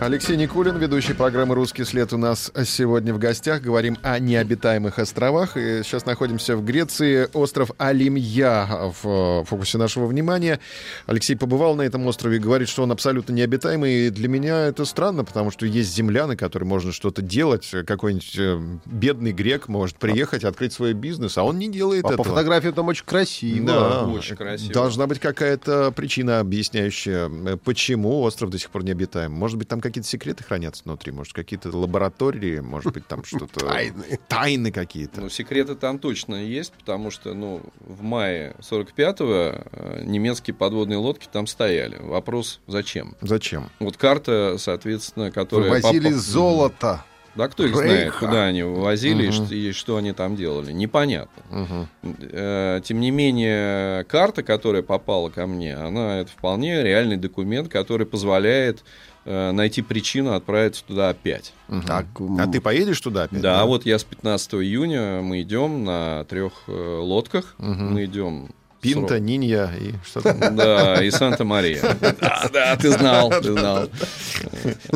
Алексей 0.02 0.36
Никулин, 0.36 0.78
ведущий 0.78 1.14
программы 1.14 1.56
«Русский 1.56 1.86
след» 1.86 2.12
у 2.12 2.18
нас 2.18 2.52
сегодня 2.66 3.14
в 3.14 3.18
гостях. 3.18 3.62
Говорим 3.62 3.98
о 4.04 4.20
необитаемых 4.20 5.00
островах. 5.00 5.56
И 5.56 5.82
сейчас 5.84 6.06
находимся 6.06 6.58
в 6.58 6.66
Греции. 6.66 7.30
Остров 7.34 7.72
Алимья 7.78 8.92
в 9.02 9.42
э, 9.42 9.46
фокусе 9.46 9.78
нашего 9.78 10.06
внимания. 10.06 10.60
Алексей 11.08 11.36
побывал 11.36 11.76
на 11.76 11.82
этом 11.84 12.06
острове 12.08 12.38
и 12.38 12.40
говорит, 12.40 12.68
что 12.68 12.84
он 12.84 12.92
абсолютно 12.92 13.32
необитаемый. 13.32 14.08
И 14.08 14.10
для 14.10 14.28
меня 14.28 14.66
это 14.68 14.84
странно, 14.84 15.24
потому 15.24 15.50
что 15.50 15.66
есть 15.66 15.96
земля, 15.96 16.28
на 16.28 16.36
которой 16.36 16.66
можно 16.66 16.92
что-то 16.92 17.22
делать. 17.22 17.72
Какой-нибудь 17.88 18.36
э, 18.38 18.60
бедный 18.86 19.32
грек 19.32 19.70
может 19.70 19.96
приехать, 19.96 20.44
открыть 20.44 20.74
свой 20.74 20.92
бизнес, 20.94 21.38
а 21.38 21.44
он 21.44 21.58
не 21.58 21.70
делает 21.70 22.04
А 22.04 22.10
по 22.10 22.14
этого. 22.14 22.26
фотографиям 22.26 22.74
там 22.74 22.90
очень 22.90 23.06
красиво. 23.06 23.66
Да, 23.66 24.04
Очень 24.08 24.36
красиво. 24.36 24.74
Должна 24.74 25.08
быть 25.08 25.20
какая-то 25.20 25.92
причина, 25.92 26.42
объясняющая, 26.42 27.30
э, 27.30 27.58
почему 27.64 28.20
остров 28.22 28.50
до 28.52 28.60
сих 28.60 28.70
пор 28.70 28.84
необитаем. 28.84 29.32
Может 29.32 29.58
быть, 29.58 29.70
там 29.70 29.82
какие-то 29.90 30.08
секреты 30.08 30.44
хранятся 30.44 30.84
внутри, 30.86 31.12
может, 31.12 31.34
какие-то 31.34 31.76
лаборатории, 31.76 32.60
может 32.60 32.94
быть, 32.94 33.08
там 33.08 33.24
что-то... 33.24 33.60
Тайны. 33.68 34.20
Тайны 34.28 34.72
какие-то. 34.72 35.22
Ну, 35.22 35.30
секреты 35.30 35.76
там 35.76 36.00
точно 36.00 36.36
есть, 36.36 36.74
потому 36.74 37.12
что, 37.12 37.34
ну, 37.34 37.62
в 37.80 38.02
мае 38.02 38.56
45-го 38.60 39.64
э, 39.72 40.04
немецкие 40.06 40.54
подводные 40.56 40.98
лодки 40.98 41.28
там 41.32 41.48
стояли. 41.48 41.98
Вопрос, 42.00 42.60
зачем? 42.68 43.16
Зачем? 43.22 43.70
Вот 43.80 43.98
карта, 43.98 44.56
соответственно, 44.58 45.32
которая... 45.32 45.70
Вывозили 45.72 46.10
попа- 46.10 46.18
золото. 46.18 47.06
Да 47.36 47.50
кто 47.50 47.66
их 47.66 47.72
Рейха. 47.74 47.84
знает, 47.88 48.14
куда 48.14 48.46
они 48.46 48.64
вывозили 48.64 49.24
и 49.24 49.28
Мгм. 49.28 49.34
что- 49.46 49.56
и 49.56 49.72
что 49.74 49.98
они 49.98 50.14
там 50.14 50.38
делали. 50.38 50.72
Непонятно. 50.72 51.88
Э, 52.04 52.80
Тем 52.84 53.00
не 53.02 53.12
менее, 53.12 54.06
карта, 54.06 54.42
которая 54.42 54.84
попала 54.84 55.30
ко 55.30 55.46
мне, 55.46 55.76
она 55.76 56.20
это 56.22 56.32
вполне 56.32 56.82
реальный 56.82 57.18
документ, 57.18 57.68
который 57.70 58.06
позволяет 58.08 58.84
найти 59.26 59.82
причину 59.82 60.34
отправиться 60.34 60.84
туда 60.86 61.10
опять. 61.10 61.54
Мгм. 61.68 61.84
Так, 61.84 62.06
А 62.40 62.48
ты 62.48 62.62
поедешь 62.62 63.02
туда 63.02 63.24
опять? 63.24 63.42
Да, 63.42 63.66
вот 63.66 63.86
я 63.86 63.98
с 63.98 64.04
15 64.04 64.54
июня 64.56 65.22
мы 65.22 65.42
идем 65.42 65.84
на 65.84 66.24
трех 66.26 66.54
э, 66.68 67.00
лодках. 67.02 67.56
Мгм. 67.58 67.94
Мы 67.94 68.06
идем. 68.06 68.50
Пинта, 68.94 69.20
Нинья 69.20 69.72
и 69.80 69.94
что 70.06 70.22
там? 70.22 70.40
Да, 70.56 71.04
и 71.04 71.10
Санта-Мария. 71.12 71.82
Да, 72.20 72.50
да, 72.54 72.76
ты 72.76 72.92
знал, 72.92 73.30
ты 73.30 73.52
знал. 73.54 73.90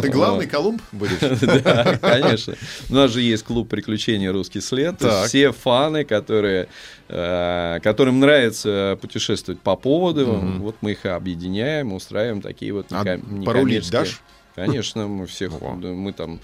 Ты 0.01 0.09
главный 0.09 0.47
Колумб 0.47 0.81
будешь? 0.91 1.19
Да, 1.63 1.97
конечно. 1.97 2.55
У 2.89 2.93
нас 2.93 3.11
же 3.11 3.21
есть 3.21 3.43
клуб 3.43 3.69
приключений 3.69 4.27
«Русский 4.29 4.61
след». 4.61 4.95
Все 5.25 5.51
фаны, 5.51 6.03
которые, 6.05 6.67
э, 7.07 7.79
которым 7.83 8.19
нравится 8.19 8.97
путешествовать 9.01 9.61
по 9.61 9.75
поводу, 9.75 10.25
вот 10.59 10.75
мы 10.81 10.91
их 10.91 11.05
объединяем, 11.05 11.93
устраиваем 11.93 12.41
такие 12.41 12.73
вот 12.73 12.87
А 12.91 13.03
неком- 13.03 13.43
порулить 13.43 13.83
некоммерческие- 13.85 13.91
дашь? 13.91 14.21
Конечно, 14.55 15.07
мы 15.07 15.25
всех, 15.25 15.51
мы 15.61 16.11
там 16.11 16.39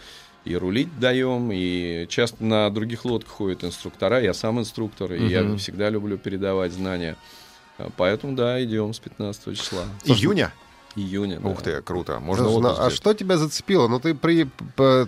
и 0.45 0.55
рулить 0.55 0.99
даем, 0.99 1.49
и 1.51 2.05
часто 2.07 2.43
на 2.43 2.69
других 2.69 3.03
лодках 3.05 3.33
ходят 3.33 3.63
инструктора, 3.63 4.21
я 4.21 4.33
сам 4.33 4.59
инструктор, 4.59 5.13
и 5.13 5.27
я 5.27 5.55
всегда 5.57 5.89
люблю 5.89 6.17
передавать 6.17 6.71
знания. 6.71 7.17
А, 7.77 7.89
Поэтому, 7.97 8.35
да, 8.35 8.63
идем 8.63 8.93
с 8.93 8.99
15 8.99 9.57
числа. 9.57 9.83
Июня? 10.05 10.53
Июня. 10.95 11.39
да. 11.41 11.49
Ух 11.49 11.61
ты, 11.61 11.81
круто. 11.81 12.19
Можно 12.19 12.45
ну, 12.45 12.67
а 12.69 12.89
что 12.89 13.13
тебя 13.13 13.37
зацепило? 13.37 13.89
Ну, 13.89 13.99
ты, 13.99 14.15
при, 14.15 14.47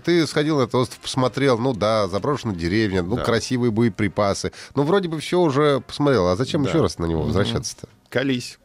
ты 0.03 0.27
сходил 0.27 0.57
на 0.57 0.63
этот 0.63 0.75
остров, 0.75 0.99
посмотрел, 0.99 1.57
ну 1.57 1.73
да, 1.73 2.09
заброшенная 2.09 2.55
деревня, 2.55 3.03
ну, 3.03 3.15
Да. 3.15 3.23
красивые 3.23 3.71
боеприпасы. 3.71 4.51
Ну, 4.75 4.83
вроде 4.83 5.07
бы 5.07 5.19
все 5.19 5.39
уже 5.39 5.79
посмотрел. 5.79 6.27
А 6.27 6.35
зачем 6.35 6.63
Да. 6.63 6.69
еще 6.69 6.81
раз 6.81 6.97
на 6.97 7.05
него 7.05 7.21
возвращаться-то? 7.21 7.87
Колись. 8.09 8.59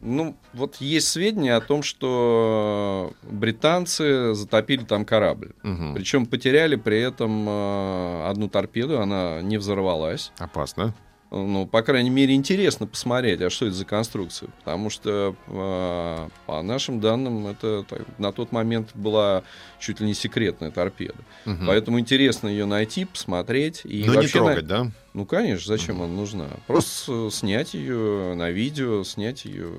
Ну, 0.00 0.36
вот 0.52 0.76
есть 0.76 1.08
сведения 1.08 1.54
о 1.54 1.60
том, 1.60 1.82
что 1.82 3.12
британцы 3.22 4.34
затопили 4.34 4.84
там 4.84 5.04
корабль. 5.04 5.52
Мгм. 5.62 5.94
Причем 5.94 6.26
потеряли 6.26 6.76
при 6.76 7.00
этом 7.00 7.46
э, 7.48 8.28
одну 8.28 8.48
торпеду, 8.48 9.00
она 9.00 9.40
не 9.42 9.56
взорвалась. 9.56 10.32
Опасно. 10.38 10.94
Ну, 11.30 11.66
по 11.66 11.82
крайней 11.82 12.10
мере, 12.10 12.34
интересно 12.34 12.86
посмотреть, 12.86 13.40
а 13.42 13.50
что 13.50 13.66
это 13.66 13.74
за 13.74 13.84
конструкция. 13.84 14.48
Потому 14.58 14.90
что, 14.90 15.34
э, 15.48 16.28
по 16.46 16.62
нашим 16.62 17.00
данным, 17.00 17.46
это 17.46 17.84
так, 17.88 18.02
на 18.18 18.32
тот 18.32 18.52
момент 18.52 18.90
была 18.94 19.42
чуть 19.80 20.00
ли 20.00 20.06
не 20.06 20.14
секретная 20.14 20.70
торпеда. 20.70 21.18
Мгм. 21.44 21.66
Поэтому 21.66 21.98
интересно 22.00 22.48
ее 22.48 22.64
найти, 22.66 23.04
посмотреть. 23.04 23.82
И 23.84 24.04
Но 24.04 24.12
не 24.12 24.16
вообще 24.20 24.38
на- 24.40 24.44
трогать, 24.46 24.66
да? 24.66 24.90
Ну, 25.14 25.24
конечно, 25.26 25.66
зачем 25.66 26.02
она 26.02 26.12
нужна? 26.12 26.48
Просто 26.66 27.30
снять 27.30 27.74
ее 27.74 28.34
на 28.34 28.50
видео, 28.50 29.02
снять 29.02 29.44
ее 29.46 29.70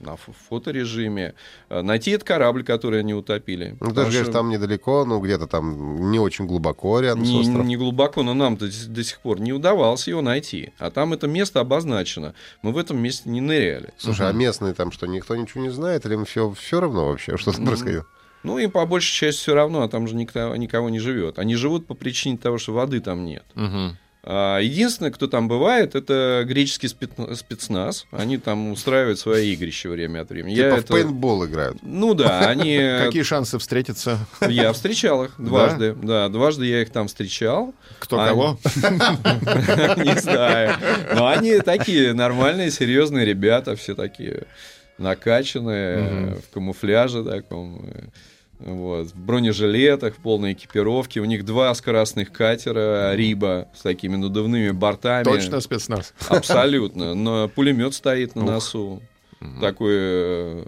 на 0.00 0.10
фо- 0.14 0.34
фоторежиме, 0.48 1.34
э, 1.68 1.82
найти 1.82 2.10
этот 2.12 2.26
корабль, 2.26 2.64
который 2.64 3.00
они 3.00 3.14
утопили. 3.14 3.76
Ну, 3.80 3.88
ты 3.88 3.94
же 3.94 4.00
говоришь, 4.00 4.22
что 4.22 4.32
там 4.32 4.48
недалеко, 4.48 5.04
ну, 5.04 5.20
где-то 5.20 5.46
там 5.46 6.10
не 6.10 6.18
очень 6.18 6.46
глубоко 6.46 7.00
рядом 7.00 7.24
с 7.24 7.28
не, 7.28 7.40
островом. 7.40 7.66
не 7.68 7.76
глубоко, 7.76 8.22
но 8.22 8.34
нам 8.34 8.56
до, 8.56 8.66
с- 8.70 8.86
до 8.86 9.02
сих 9.04 9.20
пор 9.20 9.40
не 9.40 9.52
удавалось 9.52 10.08
его 10.08 10.22
найти. 10.22 10.72
А 10.78 10.90
там 10.90 11.12
это 11.12 11.26
место 11.26 11.60
обозначено. 11.60 12.34
Мы 12.62 12.72
в 12.72 12.78
этом 12.78 12.98
месте 12.98 13.28
не 13.30 13.40
ныряли. 13.40 13.92
Слушай, 13.98 14.28
а 14.28 14.32
местные 14.32 14.74
там 14.74 14.92
что, 14.92 15.06
никто 15.06 15.36
ничего 15.36 15.62
не 15.62 15.70
знает? 15.70 16.06
Или 16.06 16.14
им 16.14 16.24
все, 16.24 16.50
все 16.52 16.80
равно 16.80 17.08
вообще, 17.08 17.36
что 17.36 17.52
там 17.52 17.64
происходило? 17.66 18.06
Ну, 18.42 18.58
им 18.58 18.72
по 18.72 18.84
большей 18.86 19.14
части 19.14 19.40
все 19.40 19.54
равно, 19.54 19.82
а 19.82 19.88
там 19.88 20.08
же 20.08 20.16
никто, 20.16 20.56
никого 20.56 20.90
не 20.90 20.98
живет. 20.98 21.38
Они 21.38 21.54
живут 21.54 21.86
по 21.86 21.94
причине 21.94 22.36
того, 22.38 22.58
что 22.58 22.72
воды 22.72 23.00
там 23.00 23.24
нет. 23.24 23.44
Мгм. 23.54 23.96
А 24.24 24.60
единственное, 24.60 25.10
кто 25.10 25.26
там 25.26 25.48
бывает, 25.48 25.96
это 25.96 26.44
греческий 26.46 26.86
спец- 26.86 27.34
спецназ. 27.34 28.06
Они 28.12 28.38
там 28.38 28.70
устраивают 28.70 29.18
свои 29.18 29.52
игрища 29.52 29.88
время 29.88 30.20
от 30.20 30.30
времени. 30.30 30.54
Типа 30.54 30.66
Я 30.66 30.74
в 30.76 30.78
это- 30.78 30.92
пейнтбол 30.92 31.44
играют. 31.46 31.78
Ну 31.82 32.14
да, 32.14 32.48
они... 32.48 32.76
Какие 33.04 33.24
шансы 33.24 33.58
встретиться? 33.58 34.18
Я 34.40 34.72
встречал 34.72 35.24
их 35.24 35.32
дважды. 35.38 35.94
Да, 36.00 36.28
дважды 36.28 36.66
я 36.66 36.82
их 36.82 36.90
там 36.90 37.08
встречал. 37.08 37.74
Кто 37.98 38.20
Они- 38.20 38.28
кого? 38.28 38.58
Не 40.04 40.20
знаю. 40.20 40.76
Но 41.16 41.26
они 41.26 41.58
такие 41.58 42.12
нормальные, 42.12 42.70
серьезные 42.70 43.24
ребята, 43.24 43.74
все 43.74 43.96
такие 43.96 44.44
накачанные, 44.98 46.36
в 46.48 46.54
камуфляже 46.54 47.24
таком. 47.24 47.84
Вот, 48.64 49.08
в 49.08 49.16
бронежилетах, 49.16 50.14
в 50.14 50.18
полной 50.18 50.52
экипировке. 50.52 51.20
У 51.20 51.24
них 51.24 51.44
два 51.44 51.74
скоростных 51.74 52.30
катера 52.32 53.14
Риба 53.14 53.68
с 53.74 53.82
такими 53.82 54.16
надувными 54.16 54.70
бортами. 54.70 55.24
Точно 55.24 55.60
спецназ. 55.60 56.14
Абсолютно. 56.28 57.14
Но 57.16 57.48
пулемет 57.48 57.94
стоит 57.94 58.36
на 58.36 58.44
Ух. 58.44 58.50
носу. 58.50 59.02
Такой, 59.60 59.94
э, 59.94 60.64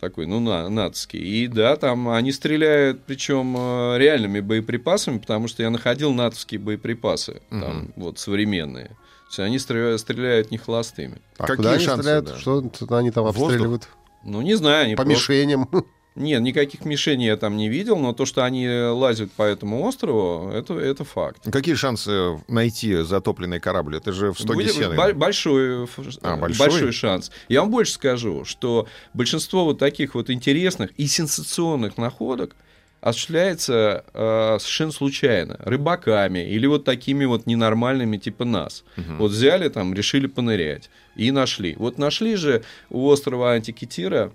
такой, 0.00 0.26
ну, 0.26 0.40
на, 0.40 0.68
нацкий. 0.68 1.20
И 1.20 1.46
да, 1.46 1.76
там 1.76 2.08
они 2.08 2.32
стреляют, 2.32 3.04
причем 3.06 3.54
э, 3.56 3.98
реальными 3.98 4.40
боеприпасами, 4.40 5.18
потому 5.18 5.46
что 5.46 5.62
я 5.62 5.70
находил 5.70 6.12
натовские 6.12 6.58
боеприпасы, 6.58 7.40
там, 7.50 7.60
Мгм. 7.60 7.92
вот, 7.96 8.18
современные. 8.18 8.86
То 8.86 8.94
есть 9.28 9.38
они 9.38 9.58
стреляют, 9.60 10.00
стреляют 10.00 10.50
не 10.50 10.58
холостыми. 10.58 11.22
А 11.38 11.42
Какие 11.46 11.56
куда 11.56 11.72
они 11.74 11.84
шансы, 11.84 12.02
стреляют? 12.02 12.24
да? 12.26 12.36
Что 12.38 12.96
они 12.96 13.10
там 13.12 13.24
Воздух? 13.24 13.42
обстреливают? 13.44 13.88
Ну, 14.24 14.42
не 14.42 14.54
знаю, 14.56 14.84
они 14.86 14.96
По 14.96 15.04
просто- 15.04 15.32
мишеням. 15.32 15.68
Нет, 16.14 16.42
никаких 16.42 16.84
мишеней 16.84 17.26
я 17.26 17.36
там 17.36 17.56
не 17.56 17.68
видел, 17.68 17.96
но 17.98 18.12
то, 18.12 18.26
что 18.26 18.44
они 18.44 18.68
лазят 18.68 19.32
по 19.32 19.42
этому 19.44 19.82
острову, 19.84 20.50
это, 20.50 20.74
это 20.74 21.04
факт. 21.04 21.50
Какие 21.50 21.74
шансы 21.74 22.38
найти 22.48 22.96
затопленный 23.02 23.60
корабль? 23.60 23.96
Это 23.96 24.12
же 24.12 24.32
в 24.32 24.38
стоге 24.38 24.54
Будет 24.54 24.72
сена. 24.74 25.12
большой, 25.14 25.84
А, 26.22 26.36
большой? 26.36 26.68
большой 26.68 26.92
шанс. 26.92 27.30
Я 27.48 27.60
вам 27.62 27.70
больше 27.70 27.92
скажу, 27.92 28.44
что 28.44 28.86
большинство 29.14 29.64
вот 29.64 29.78
таких 29.78 30.14
вот 30.14 30.28
интересных 30.28 30.90
и 30.98 31.06
сенсационных 31.06 31.96
находок 31.96 32.56
осуществляется 33.00 34.04
э, 34.14 34.58
совершенно 34.60 34.92
случайно, 34.92 35.56
рыбаками 35.60 36.48
или 36.48 36.66
вот 36.66 36.84
такими 36.84 37.24
вот 37.24 37.46
ненормальными 37.46 38.16
типа 38.16 38.44
нас. 38.44 38.84
Мгм. 38.96 39.18
Вот 39.18 39.30
взяли 39.32 39.68
там, 39.68 39.92
решили 39.92 40.26
понырять 40.28 40.88
и 41.16 41.30
нашли. 41.32 41.74
Вот 41.78 41.98
нашли 41.98 42.36
же 42.36 42.62
у 42.90 43.06
острова 43.08 43.52
Антикитира 43.54 44.32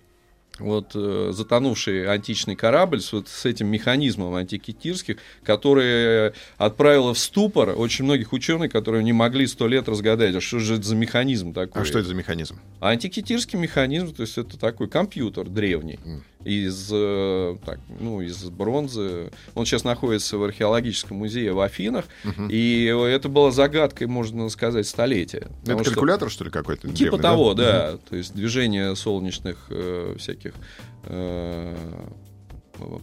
вот 0.60 0.92
э, 0.96 1.32
затонувший 1.34 2.08
античный 2.08 2.56
корабль 2.56 3.02
с, 3.02 3.14
вот, 3.14 3.28
с 3.28 3.46
этим 3.46 3.68
механизмом 3.68 4.36
антикитирских, 4.36 5.18
который 5.44 6.34
отправило 6.58 7.14
в 7.14 7.20
ступор 7.20 7.74
очень 7.78 8.06
многих 8.06 8.34
ученых, 8.34 8.72
которые 8.72 9.04
не 9.04 9.14
могли 9.14 9.48
сто 9.48 9.68
лет 9.68 9.88
разгадать, 9.88 10.36
а 10.36 10.42
что 10.42 10.60
же 10.60 10.76
это 10.76 10.84
за 10.84 10.96
механизм 10.96 11.54
такой. 11.54 11.82
А 11.82 11.86
что 11.86 12.00
это 12.00 12.10
за 12.10 12.16
механизм? 12.16 12.60
Антикитирский 12.80 13.60
механизм, 13.60 14.14
то 14.14 14.22
есть 14.22 14.38
это 14.38 14.58
такой 14.58 14.88
компьютер 14.88 15.50
древний 15.50 16.00
Мгм. 16.04 16.24
Из, 16.48 16.90
э, 16.94 17.58
так, 17.66 17.80
ну, 18.00 18.22
из 18.22 18.42
бронзы. 18.46 19.32
Он 19.56 19.66
сейчас 19.66 19.84
находится 19.84 20.38
в 20.38 20.44
археологическом 20.44 21.18
музее 21.18 21.52
в 21.54 21.60
Афинах, 21.60 22.06
Мгм. 22.24 22.48
и 22.50 22.86
это 22.86 23.28
была 23.28 23.52
загадкой, 23.52 24.08
можно 24.08 24.48
сказать, 24.50 24.88
столетия. 24.88 25.48
Это 25.64 25.84
что- 25.84 25.92
калькулятор, 25.92 26.30
что 26.30 26.46
ли, 26.46 26.50
какой-то? 26.50 26.88
Типа 26.88 27.18
древний, 27.18 27.22
того, 27.22 27.54
да? 27.54 27.98
То 28.10 28.16
есть 28.16 28.34
движение 28.34 28.96
солнечных 28.96 29.68
э, 29.70 30.16
всяких 30.18 30.54
э, 31.04 31.76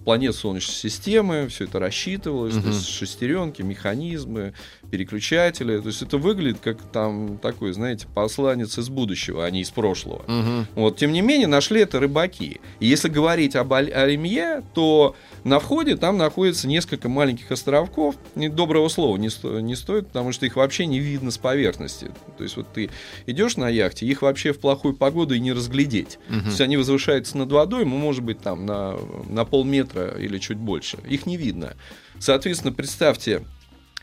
планет 0.04 0.34
Солнечной 0.34 0.74
системы, 0.74 1.48
все 1.48 1.64
это 1.64 1.78
рассчитывалось, 1.78 2.54
то 2.54 2.60
Мгм. 2.60 2.70
есть 2.70 2.88
шестеренки, 2.88 3.62
механизмы, 3.62 4.54
переключатели. 4.90 5.78
То 5.80 5.88
есть 5.88 6.02
это 6.02 6.18
выглядит 6.18 6.58
как 6.62 6.80
там 6.82 7.38
такой, 7.38 7.72
знаете, 7.72 8.06
посланец 8.14 8.78
из 8.78 8.88
будущего, 8.88 9.44
а 9.44 9.50
не 9.50 9.60
из 9.62 9.70
прошлого. 9.70 10.22
Мгм. 10.26 10.66
Вот, 10.74 10.96
тем 10.96 11.12
не 11.12 11.20
менее, 11.20 11.46
нашли 11.46 11.80
это 11.80 12.00
рыбаки. 12.00 12.60
И 12.80 12.86
если 12.86 13.08
говорить 13.08 13.56
об 13.56 13.72
Альмье, 13.72 14.62
то 14.74 15.14
на 15.44 15.58
входе 15.58 15.96
там 15.96 16.16
находится 16.16 16.68
несколько 16.68 17.08
маленьких 17.08 17.50
островков. 17.50 18.14
И 18.36 18.48
доброго 18.48 18.88
слова 18.88 19.16
не, 19.16 19.28
сто- 19.30 19.60
не 19.60 19.74
стоит, 19.76 20.06
потому 20.08 20.32
что 20.32 20.46
их 20.46 20.56
вообще 20.56 20.86
не 20.86 21.00
видно 21.00 21.30
с 21.30 21.38
поверхности. 21.38 22.10
То 22.38 22.44
есть 22.44 22.56
вот 22.56 22.66
ты 22.72 22.90
идешь 23.26 23.56
на 23.56 23.68
яхте, 23.68 24.06
их 24.06 24.22
вообще 24.22 24.52
в 24.52 24.58
плохую 24.58 24.94
погоду 24.94 25.34
и 25.34 25.40
не 25.40 25.52
разглядеть. 25.52 26.18
То 26.28 26.34
Мгм. 26.34 26.46
есть 26.46 26.60
они 26.60 26.76
возвышаются 26.76 27.36
над 27.36 27.50
водой, 27.52 27.84
ну, 27.84 27.96
может 27.96 28.22
быть, 28.22 28.40
там 28.40 28.64
на, 28.66 28.96
на 29.28 29.44
полметра 29.64 30.08
или 30.18 30.38
чуть 30.38 30.58
больше. 30.58 30.98
Их 31.08 31.26
не 31.26 31.36
видно. 31.36 31.74
Соответственно, 32.18 32.72
представьте, 32.72 33.44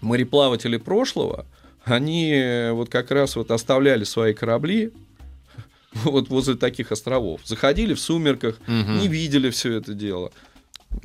мореплаватели 0.02 0.78
прошлого, 0.78 1.46
они 1.86 2.32
э, 2.34 2.72
вот 2.72 2.90
как 2.90 3.12
раз 3.12 3.36
вот 3.36 3.52
оставляли 3.52 4.04
свои 4.04 4.34
корабли 4.34 4.92
вот 5.94 6.30
возле 6.30 6.56
таких 6.56 6.92
островов. 6.92 7.42
Заходили 7.46 7.94
в 7.94 8.00
сумерках, 8.00 8.60
Мгм. 8.68 9.00
не 9.00 9.08
видели 9.08 9.50
все 9.50 9.74
это 9.74 9.94
дело. 9.94 10.32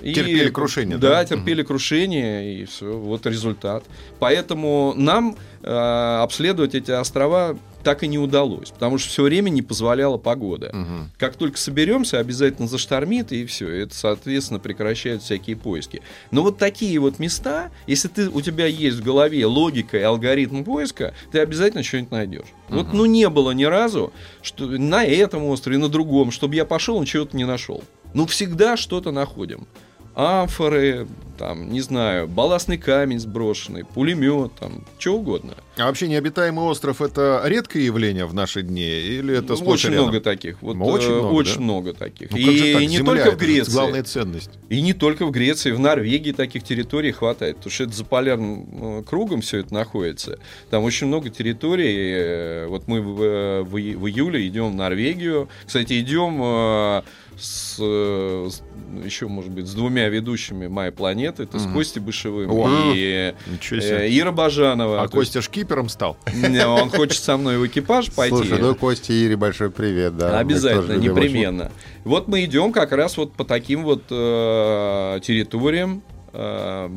И- 0.02 0.12
Терпели 0.12 0.50
крушение, 0.50 0.98
Да, 0.98 1.10
да? 1.10 1.24
терпели 1.24 1.62
крушение, 1.62 2.60
и 2.60 2.64
все, 2.66 2.96
вот 2.96 3.24
результат. 3.26 3.84
Поэтому 4.18 4.92
нам 4.96 5.36
э, 5.62 6.18
обследовать 6.22 6.74
эти 6.74 6.90
острова 6.90 7.56
так 7.82 8.02
и 8.02 8.08
не 8.08 8.18
удалось, 8.18 8.70
потому 8.72 8.98
что 8.98 9.08
все 9.10 9.22
время 9.22 9.48
не 9.48 9.62
позволяла 9.62 10.18
погода. 10.18 10.70
Мгм. 10.72 11.10
Как 11.18 11.36
только 11.36 11.56
соберемся, 11.56 12.18
обязательно 12.18 12.66
заштормит, 12.66 13.30
и 13.30 13.46
все. 13.46 13.68
Это, 13.68 13.94
соответственно, 13.94 14.58
прекращают 14.58 15.22
всякие 15.22 15.54
поиски. 15.56 16.02
Но 16.32 16.42
вот 16.42 16.58
такие 16.58 16.98
вот 16.98 17.20
места, 17.20 17.70
если 17.86 18.08
ты, 18.08 18.28
у 18.28 18.40
тебя 18.40 18.66
есть 18.66 18.96
в 18.96 19.04
голове 19.04 19.46
логика 19.46 19.96
и 19.96 20.02
алгоритм 20.02 20.64
поиска, 20.64 21.14
ты 21.30 21.38
обязательно 21.38 21.84
что-нибудь 21.84 22.10
найдешь. 22.10 22.48
Вот, 22.68 22.92
ну, 22.92 23.06
не 23.06 23.28
было 23.28 23.52
ни 23.52 23.64
разу, 23.64 24.12
что 24.42 24.66
на 24.66 25.04
этом 25.04 25.44
острове, 25.44 25.78
на 25.78 25.88
другом, 25.88 26.32
чтобы 26.32 26.56
я 26.56 26.64
пошел 26.64 27.00
и 27.02 27.06
чего-то 27.06 27.36
не 27.36 27.44
нашел. 27.44 27.84
Ну, 28.16 28.24
всегда 28.24 28.78
что-то 28.78 29.10
находим. 29.10 29.66
Амфоры, 30.14 31.06
там, 31.36 31.70
не 31.70 31.82
знаю, 31.82 32.26
балластный 32.26 32.78
камень 32.78 33.18
сброшенный, 33.18 33.84
пулемет, 33.84 34.54
там, 34.58 34.86
что 34.98 35.16
угодно. 35.16 35.52
А 35.78 35.84
вообще 35.86 36.08
необитаемый 36.08 36.64
остров 36.64 37.02
это 37.02 37.42
редкое 37.44 37.82
явление 37.84 38.24
в 38.24 38.32
наши 38.32 38.62
дни 38.62 38.82
или 38.82 39.36
это 39.36 39.54
Ну, 39.54 39.64
и 39.64 39.66
очень 39.68 39.90
рядом? 39.90 40.04
много 40.04 40.20
таких. 40.22 40.62
Вот, 40.62 40.76
Очень 40.80 41.10
э, 41.10 41.14
много, 41.16 41.32
очень 41.34 41.54
да? 41.56 41.60
много 41.60 41.92
таких. 41.92 42.30
Ну, 42.30 42.38
и 42.38 42.72
так? 42.72 42.80
не 42.82 42.88
Земля 42.96 43.04
только 43.24 43.30
в 43.32 43.36
Греции. 43.38 43.72
главная 43.72 44.02
ценность. 44.02 44.50
И 44.70 44.80
не 44.80 44.94
только 44.94 45.26
в 45.26 45.30
Греции, 45.32 45.72
в 45.72 45.78
Норвегии 45.78 46.32
таких 46.32 46.62
территорий 46.64 47.12
хватает, 47.12 47.56
потому 47.56 47.70
что 47.72 47.84
это 47.84 47.92
за 47.94 48.04
полярным 48.06 49.00
э, 49.00 49.02
кругом 49.06 49.42
все 49.42 49.58
это 49.58 49.74
находится. 49.74 50.38
Там 50.70 50.82
очень 50.82 51.08
много 51.08 51.28
территорий. 51.28 51.94
э, 51.94 52.66
Вот 52.68 52.88
мы 52.88 53.02
в, 53.02 53.64
в 53.64 53.70
в 53.76 54.08
июле 54.08 54.46
идем 54.46 54.72
в 54.72 54.74
Норвегию. 54.74 55.48
Кстати, 55.66 56.00
идем 56.00 57.02
с, 57.38 57.76
с- 57.76 58.62
еще, 59.04 59.28
может 59.28 59.50
быть, 59.50 59.66
с 59.66 59.74
двумя 59.74 60.08
ведущими 60.08 60.68
моей 60.68 60.90
планеты. 60.90 61.42
Это 61.42 61.58
с 61.58 61.64
Мгм. 61.66 61.74
Костей 61.74 62.00
Бышевым 62.00 62.50
О. 62.50 62.92
и 62.94 63.34
себе. 63.60 64.18
Ира 64.18 64.32
Бажанова. 64.32 65.02
А 65.02 65.08
Костя 65.08 65.42
шкипером 65.66 65.88
стал? 65.88 66.16
не, 66.32 66.64
Он 66.66 66.90
хочет 66.90 67.22
со 67.22 67.36
мной 67.36 67.58
в 67.58 67.66
экипаж 67.66 68.10
пойти. 68.12 68.36
Слушай, 68.36 68.58
ну 68.60 68.74
Костя 68.74 69.12
и 69.12 69.24
Ире 69.24 69.36
большой 69.36 69.70
привет, 69.70 70.16
да. 70.16 70.38
Обязательно, 70.38 70.92
любим 70.92 71.12
очень. 71.12 71.24
непременно. 71.24 71.72
Вот 72.04 72.28
мы 72.28 72.44
идем 72.44 72.72
как 72.72 72.92
раз 72.92 73.16
вот 73.16 73.32
по 73.32 73.44
таким 73.44 73.82
вот 73.84 74.04
э, 74.10 75.20
территориям, 75.22 76.02
э, 76.32 76.88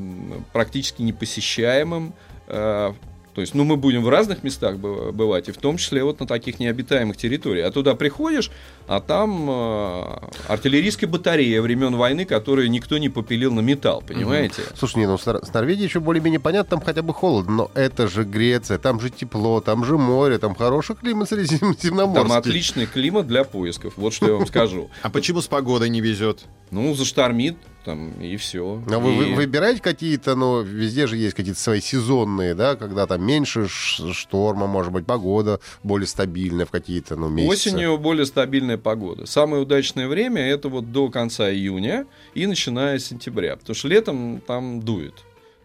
практически 0.54 1.02
непосещаемым. 1.02 2.14
э, 2.48 2.94
то 3.34 3.42
есть, 3.42 3.54
ну, 3.54 3.64
мы 3.64 3.78
будем 3.78 4.04
в 4.04 4.10
разных 4.10 4.44
местах 4.44 4.78
бы- 4.78 5.12
бывать, 5.12 5.50
и 5.50 5.52
в 5.52 5.58
том 5.58 5.78
числе 5.78 6.04
вот 6.04 6.20
на 6.20 6.28
таких 6.28 6.60
необитаемых 6.60 7.16
территориях. 7.16 7.68
А 7.68 7.72
туда 7.72 7.96
приходишь, 7.96 8.52
а 8.88 9.00
там 9.00 9.50
э, 9.50 10.04
артиллерийская 10.48 11.10
батарея 11.10 11.62
времен 11.62 11.96
войны, 11.96 12.26
которую 12.26 12.70
никто 12.72 12.98
не 12.98 13.10
попилил 13.10 13.54
на 13.54 13.60
металл, 13.60 14.04
понимаете? 14.06 14.64
Слушай, 14.76 15.00
не, 15.00 15.08
ну 15.08 15.18
с 15.18 15.54
Норвегией 15.54 15.86
еще 15.88 16.00
более-менее 16.00 16.40
понятно, 16.40 16.78
там 16.78 16.82
хотя 16.86 17.02
бы 17.02 17.14
холодно, 17.14 17.52
но 17.52 17.72
это 17.76 18.08
же 18.08 18.24
Греция, 18.24 18.78
там 18.78 19.00
же 19.00 19.10
тепло, 19.10 19.62
там 19.62 19.86
же 19.86 19.98
море, 19.98 20.38
там 20.38 20.56
хороший 20.56 20.96
климат 20.96 21.30
средиземноморский. 21.30 22.30
Там 22.30 22.32
отличный 22.32 22.86
климат 22.88 23.28
для 23.28 23.44
поисков, 23.44 23.94
вот 23.98 24.14
что 24.14 24.28
я 24.28 24.34
вам 24.34 24.48
скажу. 24.48 24.90
А 25.02 25.10
почему 25.10 25.42
с 25.42 25.48
погодой 25.48 25.90
не 25.90 26.02
везет? 26.02 26.46
Ну, 26.72 26.94
заштормит, 26.94 27.58
там, 27.90 28.12
и 28.22 28.38
все. 28.38 28.84
А 28.88 29.00
вы, 29.00 29.16
вы 29.16 29.34
выбираете 29.34 29.82
какие-то, 29.82 30.36
ну, 30.36 30.62
везде 30.62 31.08
же 31.08 31.18
есть 31.18 31.36
какие-то 31.36 31.60
свои 31.60 31.82
сезонные, 31.82 32.54
да, 32.54 32.76
когда 32.76 33.08
там 33.08 33.26
меньше 33.26 33.68
шторма, 33.68 34.68
может 34.68 34.94
быть, 34.94 35.08
погода 35.08 35.60
более 35.82 36.06
стабильная 36.06 36.68
в 36.68 36.70
какие-то, 36.70 37.16
ну, 37.16 37.30
месяцы. 37.30 37.70
Осенью 37.70 37.98
более 37.98 38.28
стабильная 38.28 38.78
погода. 38.78 39.26
Самое 39.26 39.64
удачное 39.64 40.08
время 40.08 40.44
это 40.44 40.70
вот 40.70 40.92
до 40.92 41.10
конца 41.10 41.52
июня 41.52 42.06
и 42.36 42.46
начиная 42.46 43.00
с 43.00 43.06
сентября. 43.06 43.56
Потому 43.56 43.76
что 43.76 43.88
летом 43.88 44.40
там 44.46 44.82
дует. 44.82 45.16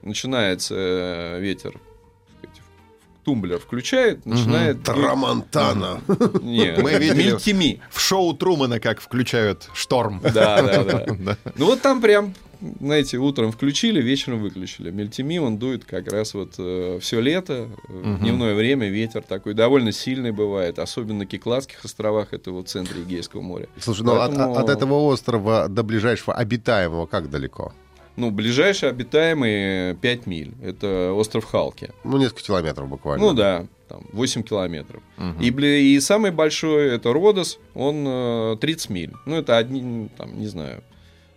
Начинается 0.01 0.75
э, 0.79 1.41
ветер. 1.41 1.79
Тумблер 3.25 3.59
включает, 3.59 4.25
начинает... 4.27 4.83
Трамонтана. 4.83 6.01
Не, 6.43 6.77
Мы 6.81 6.93
видели. 6.95 7.31
мельтеми. 7.33 7.81
В 7.91 8.01
шоу 8.01 8.35
Трумана 8.35 8.81
как 8.81 9.01
включают 9.01 9.69
шторм. 9.75 10.21
Да, 10.23 10.63
да, 10.63 11.05
да. 11.19 11.37
Ну 11.57 11.67
вот 11.67 11.81
там 11.81 12.01
прям, 12.03 12.35
знаете, 12.81 13.19
утром 13.19 13.51
включили, 13.53 14.01
вечером 14.03 14.41
выключили. 14.43 14.91
Мельтеми, 14.91 15.39
он 15.39 15.59
дует 15.59 15.85
как 15.85 16.11
раз 16.13 16.35
вот 16.35 16.53
все 16.55 17.21
лето, 17.21 17.69
э, 17.89 17.93
в 17.93 18.21
дневное 18.21 18.55
время 18.55 18.89
ветер 18.89 19.23
такой 19.23 19.55
довольно 19.55 19.93
сильный 19.93 20.33
бывает, 20.33 20.79
особенно 20.79 21.21
на 21.21 21.27
Кикладских 21.27 21.85
островах, 21.85 22.33
это 22.33 22.51
вот 22.53 22.69
в 22.69 22.71
центре 22.71 23.03
Эгейского 23.03 23.41
моря. 23.41 23.69
Слушай, 23.81 24.03
ну 24.03 24.13
от- 24.21 24.31
Поэтому- 24.31 24.57
от, 24.57 24.69
этого 24.69 24.95
острова 25.07 25.69
до 25.69 25.83
ближайшего 25.83 26.35
обитаемого 26.35 27.07
как 27.07 27.31
далеко? 27.31 27.73
Ну, 28.17 28.31
ближайший 28.31 28.89
обитаемый 28.91 29.97
5 29.97 30.27
миль. 30.27 30.53
Это 30.63 31.13
остров 31.13 31.45
Халки. 31.45 31.91
Ну, 32.05 32.17
несколько 32.19 32.43
километров 32.45 32.89
буквально. 32.89 33.25
Ну 33.27 33.33
да, 33.35 33.67
там 33.89 34.03
8 34.13 34.43
километров. 34.43 35.03
Мгм. 35.17 35.41
И, 35.41 35.51
бли- 35.51 35.81
и 35.81 36.01
самый 36.01 36.31
большой 36.31 36.91
это 36.95 37.13
Родос, 37.13 37.59
он 37.75 38.05
э, 38.07 38.57
30 38.61 38.91
миль. 38.91 39.13
Ну, 39.27 39.37
это 39.37 39.57
одни, 39.57 40.09
там, 40.17 40.39
не 40.39 40.47
знаю, 40.47 40.83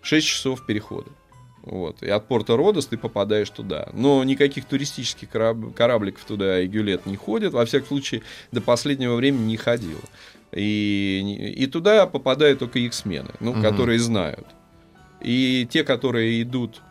6 0.01 0.27
часов 0.27 0.65
перехода. 0.67 1.09
Вот. 1.63 2.01
И 2.03 2.09
от 2.09 2.27
порта 2.27 2.55
Родос 2.55 2.85
ты 2.85 2.97
попадаешь 2.97 3.49
туда. 3.49 3.89
Но 3.93 4.23
никаких 4.23 4.65
туристических 4.65 5.29
кораб- 5.29 5.73
корабликов 5.73 6.23
туда 6.25 6.61
и 6.61 6.67
гюлет 6.67 7.05
не 7.07 7.15
ходит. 7.17 7.53
Во 7.53 7.65
всяком 7.65 7.87
случае, 7.87 8.21
до 8.51 8.61
последнего 8.61 9.15
времени 9.15 9.47
не 9.47 9.57
ходило. 9.57 9.99
И, 10.53 11.53
и 11.57 11.65
туда 11.67 12.07
попадают 12.07 12.59
только 12.59 12.79
их 12.79 12.93
смены, 12.93 13.31
ну, 13.41 13.51
Мгм. 13.51 13.61
которые 13.63 13.99
знают. 13.99 14.45
И 15.21 15.67
те, 15.71 15.83
которые 15.83 16.41
идут 16.41 16.81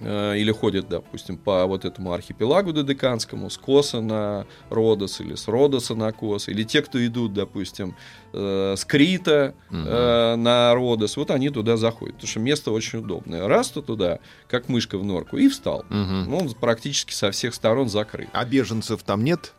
э, 0.00 0.38
или 0.38 0.52
ходят, 0.52 0.88
допустим, 0.88 1.36
по 1.36 1.66
вот 1.66 1.84
этому 1.84 2.12
архипелагу 2.12 2.72
Додеканскому, 2.72 3.50
с 3.50 3.58
Коса 3.58 4.00
на 4.00 4.46
Родос 4.70 5.20
или 5.20 5.34
с 5.34 5.48
Родоса 5.48 5.94
на 5.94 6.12
Кос, 6.12 6.48
или 6.48 6.62
те, 6.62 6.82
кто 6.82 7.04
идут, 7.04 7.32
допустим, 7.32 7.96
э, 8.32 8.74
с 8.76 8.84
Крита 8.84 9.54
э, 9.70 10.34
на 10.36 10.74
Родос, 10.74 11.16
вот 11.16 11.30
они 11.30 11.50
туда 11.50 11.76
заходят, 11.76 12.14
потому 12.16 12.28
что 12.28 12.40
место 12.40 12.70
очень 12.70 13.00
удобное. 13.00 13.48
Раз 13.48 13.70
то 13.70 13.82
туда, 13.82 14.20
как 14.48 14.68
мышка 14.68 14.98
в 14.98 15.04
норку, 15.04 15.36
и 15.36 15.48
встал. 15.48 15.84
Ну, 15.90 16.38
он 16.38 16.50
практически 16.54 17.12
со 17.12 17.30
всех 17.30 17.54
сторон 17.54 17.88
закрыт. 17.88 18.28
А 18.32 18.44
беженцев 18.44 19.02
там 19.02 19.24
нет? 19.24 19.54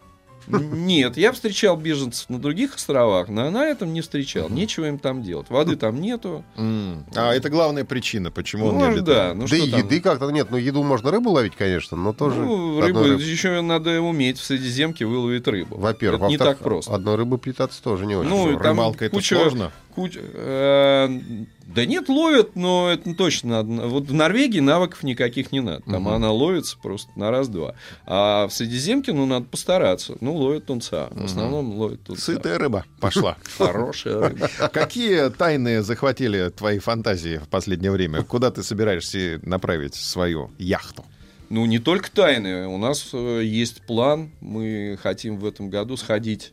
Нет, 0.47 1.17
я 1.17 1.31
встречал 1.31 1.77
беженцев 1.77 2.29
на 2.29 2.39
других 2.39 2.75
островах, 2.75 3.27
но 3.27 3.49
на 3.51 3.65
этом 3.65 3.93
не 3.93 4.01
встречал. 4.01 4.49
Нечего 4.49 4.85
им 4.85 4.97
там 4.99 5.21
делать. 5.23 5.49
Воды 5.49 5.75
там 5.75 5.99
нету. 6.01 6.43
А 6.57 7.33
это 7.33 7.49
главная 7.49 7.85
причина, 7.85 8.31
почему 8.31 8.67
он 8.67 8.75
Ну, 8.77 8.85
не 8.89 8.97
летает. 8.97 9.05
да, 9.05 9.33
ну 9.33 9.45
и 9.45 9.59
еды 9.59 9.99
как-то 10.01 10.29
нет. 10.29 10.47
Ну, 10.49 10.57
еду 10.57 10.83
можно 10.83 11.11
рыбу 11.11 11.31
ловить, 11.31 11.55
конечно, 11.55 11.97
но 11.97 12.13
тоже... 12.13 12.39
Ну, 12.41 12.79
рыбу 12.81 12.99
рыб- 13.03 13.19
еще 13.21 13.61
надо 13.61 14.01
уметь 14.01 14.37
в 14.39 14.43
Средиземке 14.43 15.05
выловить 15.05 15.47
рыбу. 15.47 15.77
Во-первых. 15.77 16.29
не 16.29 16.37
так 16.37 16.59
просто. 16.59 16.93
Одной 16.93 17.15
рыбы 17.15 17.37
питаться 17.37 17.81
тоже 17.83 18.05
не 18.05 18.15
очень. 18.15 18.29
Ну, 18.29 18.53
там 18.57 18.61
Рыбалка 18.61 19.05
это 19.05 19.15
куча- 19.15 19.35
сложно? 19.35 19.71
Куча- 19.97 20.19
э, 20.21 21.19
да 21.65 21.85
нет, 21.87 22.07
ловят, 22.07 22.55
но 22.55 22.91
это 22.91 23.15
точно 23.15 23.63
надо. 23.63 23.87
Вот 23.87 24.03
в 24.05 24.13
Норвегии 24.13 24.59
навыков 24.59 25.01
никаких 25.01 25.51
не 25.51 25.59
надо. 25.59 25.81
Там 25.85 26.03
Мгм. 26.03 26.09
она 26.13 26.31
ловится 26.31 26.77
просто 26.79 27.09
на 27.15 27.31
раз-два. 27.31 27.73
А 28.05 28.47
в 28.47 28.53
Средиземке, 28.53 29.11
ну, 29.13 29.25
надо 29.25 29.47
постараться. 29.47 30.15
Ну, 30.21 30.35
ловят 30.35 30.67
тунца. 30.67 31.07
В 31.09 31.25
основном 31.25 31.73
ловят 31.79 32.03
тунца. 32.03 32.21
Сытая 32.21 32.59
рыба 32.59 32.85
пошла. 32.99 33.37
Хорошая 33.57 34.29
рыба. 34.29 34.47
Какие 34.71 35.29
тайны 35.31 35.81
захватили 35.81 36.49
твои 36.55 36.77
фантазии 36.77 37.37
в 37.37 37.47
последнее 37.47 37.89
время? 37.91 38.21
Куда 38.21 38.51
ты 38.51 38.61
собираешься 38.61 39.39
направить 39.41 39.95
свою 39.95 40.51
яхту? 40.59 41.03
Ну, 41.49 41.65
не 41.65 41.79
только 41.79 42.11
тайны. 42.11 42.67
У 42.67 42.77
нас 42.77 43.09
э, 43.13 43.41
есть 43.43 43.81
план. 43.87 44.29
Мы 44.41 44.99
хотим 45.01 45.37
в 45.39 45.45
этом 45.45 45.71
году 45.71 45.97
сходить 45.97 46.51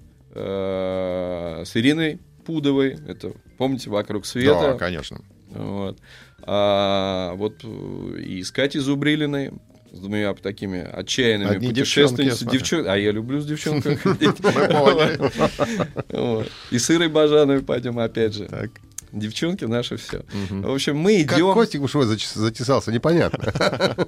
э, 0.59 1.63
с 1.67 1.77
Ириной 1.77 2.21
Пудовой. 2.45 2.97
Это, 3.09 3.33
помните, 3.59 3.91
«Вокруг 3.91 4.27
света». 4.27 4.73
Да, 4.73 4.75
конечно. 4.75 5.21
Вот. 5.51 5.99
А 6.43 7.35
вот 7.37 7.61
э, 7.65 8.21
и 8.21 8.43
с 8.43 8.51
Катей 8.51 8.81
Зубрилиной, 8.81 9.53
с 9.93 9.99
двумя 10.01 10.35
такими 10.35 10.81
отчаянными 10.81 11.57
Одни 11.57 11.69
путешественницами. 11.69 12.51
Девчон- 12.51 12.87
А 12.89 12.97
я 12.97 13.13
люблю 13.13 13.41
с 13.41 13.47
девчонками 13.47 13.95
ходить. 14.03 14.31
И 16.71 16.79
с 16.79 16.91
Ирой 16.91 17.09
Бажановой 17.09 17.63
пойдем 17.63 17.99
опять 17.99 18.35
же. 18.35 18.49
Девчонки 19.14 19.64
наши 19.64 19.96
все. 19.96 20.24
Мгм. 20.50 20.62
В 20.62 20.74
общем, 20.74 20.96
мы 20.96 21.24
Как 21.24 21.38
идем. 21.38 21.53
Костик 21.55 21.81
Бушевой 21.81 22.07
зачес- 22.07 22.37
затесался, 22.37 22.92
непонятно. 22.92 23.53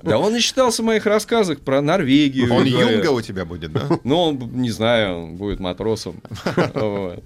Да 0.03 0.19
он 0.19 0.35
и 0.35 0.41
читался 0.41 0.83
в 0.83 0.85
моих 0.85 1.07
рассказах 1.07 1.61
про 1.61 1.81
Норвегию. 1.81 2.53
Он. 2.53 2.65
Юнга 2.65 3.11
у 3.11 3.21
тебя 3.21 3.45
будет, 3.45 3.73
да? 3.73 3.87
Ну, 4.05 4.17
он, 4.19 4.39
не 4.53 4.71
знаю, 4.71 5.17
он 5.19 5.37
будет 5.37 5.61
матросом. 5.61 6.21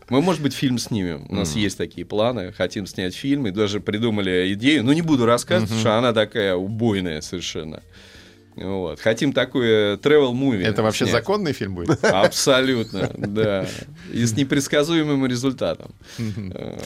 Мы, 0.08 0.20
может 0.20 0.42
быть, 0.42 0.52
фильм 0.52 0.78
снимем. 0.78 1.26
У 1.28 1.34
нас 1.34 1.56
есть 1.56 1.78
такие 1.78 2.04
планы. 2.06 2.52
Хотим 2.52 2.86
снять 2.86 3.14
фильм. 3.14 3.46
И 3.46 3.50
даже 3.50 3.80
придумали 3.80 4.52
идею. 4.54 4.84
Ну, 4.84 4.92
не 4.92 5.02
буду 5.02 5.26
рассказывать, 5.26 5.68
потому 5.70 5.80
что 5.80 5.98
она 5.98 6.12
такая 6.12 6.54
убойная 6.54 7.20
совершенно. 7.20 7.82
Вот. 8.56 9.00
Хотим 9.00 9.32
такое 9.32 9.96
travel 9.96 10.32
movie 10.32 10.64
Это 10.64 10.82
вообще 10.82 11.04
снять. 11.06 11.16
законный 11.16 11.52
фильм 11.52 11.74
будет? 11.76 12.04
Абсолютно, 12.04 13.10
да. 13.16 13.66
И 14.12 14.24
с 14.26 14.36
непредсказуемым 14.36 15.24
результатом. 15.26 15.92
Э, 16.18 16.78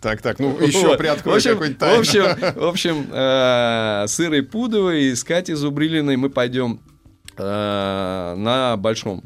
Так, 0.00 0.20
так, 0.20 0.38
ну 0.38 0.58
еще 0.60 0.96
приоткрой 0.98 1.34
В 1.34 1.36
общем- 1.36 1.52
какой-нибудь 1.52 1.80
В 1.80 1.98
общем, 1.98 2.60
в 2.60 2.64
общем 2.64 3.06
э, 3.10 4.04
с 4.06 4.20
Ирой 4.20 4.42
Пудовой 4.42 5.04
и 5.04 5.14
с 5.14 5.24
Катей 5.24 5.54
Зубрилиной 5.54 6.16
мы 6.16 6.28
пойдем 6.28 6.80
э, 7.38 8.34
на 8.36 8.76
большом, 8.76 9.24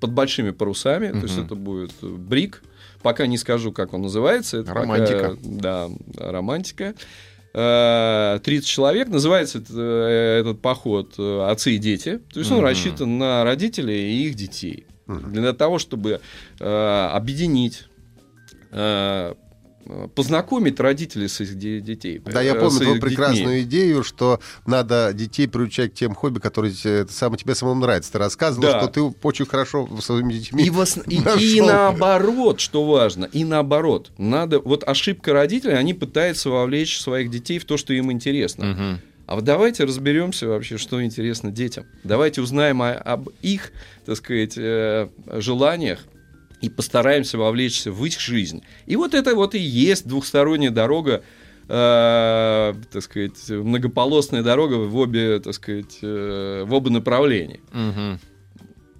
под 0.00 0.12
большими 0.12 0.52
парусами. 0.52 1.08
То 1.10 1.26
есть 1.26 1.36
это 1.38 1.54
будет 1.54 1.92
брик. 2.00 2.62
Пока 3.02 3.26
не 3.26 3.36
скажу, 3.36 3.72
как 3.72 3.92
он 3.94 4.02
называется. 4.02 4.58
Это 4.58 4.68
пока- 4.68 4.80
Романтика. 4.80 5.36
да, 5.42 5.88
романтика. 6.16 6.94
Э, 7.54 8.38
30 8.42 8.66
человек. 8.66 9.08
Называется 9.08 9.62
э, 9.70 10.40
этот 10.40 10.60
поход 10.60 11.14
э, 11.18 11.48
«Отцы 11.50 11.72
и 11.74 11.78
дети». 11.78 12.20
То 12.32 12.40
есть 12.40 12.50
он 12.50 12.58
Мгм. 12.58 12.66
рассчитан 12.66 13.18
на 13.18 13.42
родителей 13.44 14.12
и 14.12 14.26
их 14.28 14.34
детей. 14.34 14.86
Для 15.06 15.54
того, 15.54 15.78
чтобы 15.78 16.20
э, 16.60 17.10
объединить 17.14 17.84
э, 18.72 19.34
познакомить 20.14 20.78
родителей 20.80 21.28
с 21.28 21.40
их 21.40 21.54
де- 21.56 21.80
детей. 21.80 22.20
Да, 22.24 22.42
я 22.42 22.52
э, 22.54 22.60
помню 22.60 22.76
твою 22.78 22.94
их 22.94 23.00
детьми. 23.00 23.08
прекрасную 23.16 23.62
идею, 23.62 24.02
что 24.04 24.40
надо 24.66 25.12
детей 25.14 25.48
приучать 25.48 25.92
к 25.92 25.94
тем 25.94 26.14
хобби, 26.14 26.38
которые 26.38 26.72
самое 27.08 27.38
тебе 27.38 27.54
самому 27.54 27.80
нравится. 27.80 28.12
Ты 28.12 28.18
рассказывал, 28.18 28.62
Да. 28.68 28.80
что 28.80 28.88
ты 28.88 29.00
очень 29.22 29.46
хорошо 29.46 29.88
со 29.96 30.02
своими 30.02 30.32
детьми. 30.34 30.64
И, 30.64 30.70
в 30.70 30.78
ос- 30.78 30.98
и- 31.06 31.20
и 31.56 31.60
наоборот, 31.60 32.60
что 32.60 32.84
важно, 32.84 33.24
и 33.26 33.44
наоборот. 33.44 34.10
Надо, 34.18 34.58
вот 34.60 34.84
ошибка 34.86 35.32
родителей, 35.32 35.74
они 35.74 35.94
пытаются 35.94 36.50
вовлечь 36.50 37.00
своих 37.00 37.30
детей 37.30 37.58
в 37.58 37.64
то, 37.64 37.76
что 37.76 37.92
им 37.92 38.12
интересно. 38.12 38.64
Мгм. 38.66 39.00
А 39.26 39.34
вот 39.34 39.44
давайте 39.44 39.84
разберемся 39.84 40.48
вообще, 40.48 40.78
что 40.78 41.02
интересно 41.04 41.50
детям. 41.50 41.84
Давайте 42.02 42.40
узнаем 42.40 42.80
о- 42.80 42.92
об 42.94 43.28
их, 43.42 43.72
так 44.06 44.16
сказать, 44.16 44.54
э, 44.56 45.08
желаниях 45.34 46.00
и 46.60 46.68
постараемся 46.68 47.38
вовлечься 47.38 47.92
в 47.92 48.04
их 48.04 48.18
жизнь. 48.18 48.62
И 48.86 48.96
вот 48.96 49.14
это 49.14 49.34
вот 49.34 49.54
и 49.54 49.58
есть 49.58 50.06
двухсторонняя 50.06 50.70
дорога, 50.70 51.22
э, 51.68 52.74
так 52.90 53.02
сказать, 53.02 53.48
многополосная 53.48 54.42
дорога 54.42 54.74
в 54.74 54.96
обе, 54.96 55.40
так 55.40 55.54
сказать, 55.54 55.98
э, 56.02 56.64
в 56.66 56.74
оба 56.74 56.90
направления. 56.90 57.60
Мгм. 57.72 58.18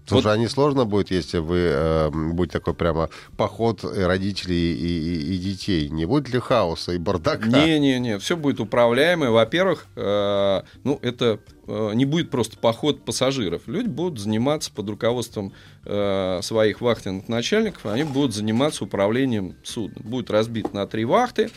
Слушай, 0.08 0.24
Вот- 0.24 0.32
а 0.32 0.36
не 0.38 0.48
сложно 0.48 0.84
будет, 0.86 1.10
если 1.10 1.38
вы 1.38 1.58
э, 1.70 2.10
будет 2.10 2.50
такой 2.52 2.74
прямо 2.74 3.10
поход 3.36 3.84
родителей 3.84 4.74
и, 4.74 4.86
и- 4.86 5.34
и 5.34 5.38
детей? 5.38 5.88
Не 5.90 6.06
будет 6.06 6.28
ли 6.30 6.38
хаоса 6.40 6.92
и 6.92 6.98
бардака? 6.98 7.46
Не-не-не, 7.46 8.18
все 8.18 8.36
будет 8.36 8.58
управляемо. 8.60 9.30
Во-первых, 9.30 9.86
э, 9.96 10.62
ну, 10.84 10.98
это 11.02 11.40
э, 11.66 11.90
не 11.94 12.06
будет 12.06 12.30
просто 12.30 12.56
поход 12.56 13.04
пассажиров. 13.04 13.62
Люди 13.66 13.88
будут 13.88 14.18
заниматься 14.18 14.70
под 14.72 14.88
руководством 14.88 15.52
э, 15.84 16.40
своих 16.42 16.80
вахтенных 16.80 17.28
начальников, 17.28 17.84
они 17.86 18.04
будут 18.04 18.34
заниматься 18.34 18.84
управлением 18.84 19.56
судном. 19.62 20.02
Будет 20.08 20.30
разбит 20.30 20.72
на 20.72 20.86
три 20.86 21.04
вахты, 21.04 21.50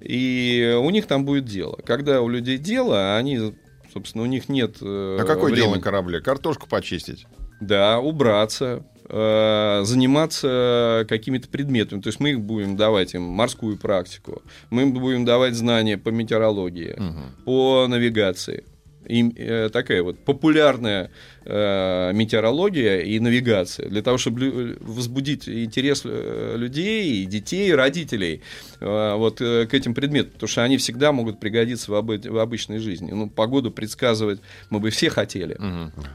и 0.00 0.76
у 0.82 0.90
них 0.90 1.06
там 1.06 1.24
будет 1.24 1.44
дело. 1.44 1.78
Когда 1.84 2.20
у 2.22 2.28
людей 2.28 2.58
дело, 2.58 3.16
они, 3.16 3.54
собственно, 3.92 4.24
у 4.24 4.26
них 4.26 4.48
нет 4.48 4.78
э, 4.80 5.18
А 5.20 5.24
какое 5.24 5.52
дело 5.52 5.66
времени. 5.66 5.74
на 5.76 5.80
корабле? 5.80 6.20
Картошку 6.20 6.66
почистить. 6.68 7.26
Да, 7.62 8.00
убраться, 8.00 8.82
э, 9.08 9.82
заниматься 9.84 11.06
какими-то 11.08 11.48
предметами. 11.48 12.00
То 12.00 12.08
есть 12.08 12.18
мы 12.18 12.30
их 12.30 12.40
будем 12.40 12.76
давать 12.76 13.14
им 13.14 13.22
морскую 13.22 13.78
практику, 13.78 14.42
мы 14.70 14.82
им 14.82 14.92
будем 14.92 15.24
давать 15.24 15.54
знания 15.54 15.96
по 15.96 16.08
метеорологии, 16.08 16.96
по 17.44 17.86
навигации. 17.88 18.64
И, 19.08 19.32
э, 19.36 19.68
такая 19.72 20.02
вот 20.02 20.18
популярная 20.18 21.10
э, 21.44 22.12
метеорология 22.14 23.00
и 23.00 23.18
навигация 23.18 23.88
для 23.88 24.02
того, 24.02 24.16
чтобы 24.18 24.40
лю- 24.40 24.76
возбудить 24.80 25.48
интерес 25.48 26.02
э, 26.04 26.54
людей, 26.56 27.22
и 27.22 27.26
детей, 27.26 27.74
родителей 27.74 28.42
э, 28.80 29.14
вот 29.16 29.40
э, 29.40 29.66
к 29.66 29.74
этим 29.74 29.94
предметам, 29.94 30.32
потому 30.32 30.48
что 30.48 30.62
они 30.62 30.76
всегда 30.76 31.12
могут 31.12 31.40
пригодиться 31.40 31.90
в, 31.90 31.94
обы- 31.94 32.28
в 32.30 32.38
обычной 32.38 32.78
жизни. 32.78 33.10
Ну, 33.12 33.28
погоду 33.28 33.70
предсказывать 33.70 34.40
мы 34.70 34.78
бы 34.80 34.90
все 34.90 35.10
хотели, 35.10 35.56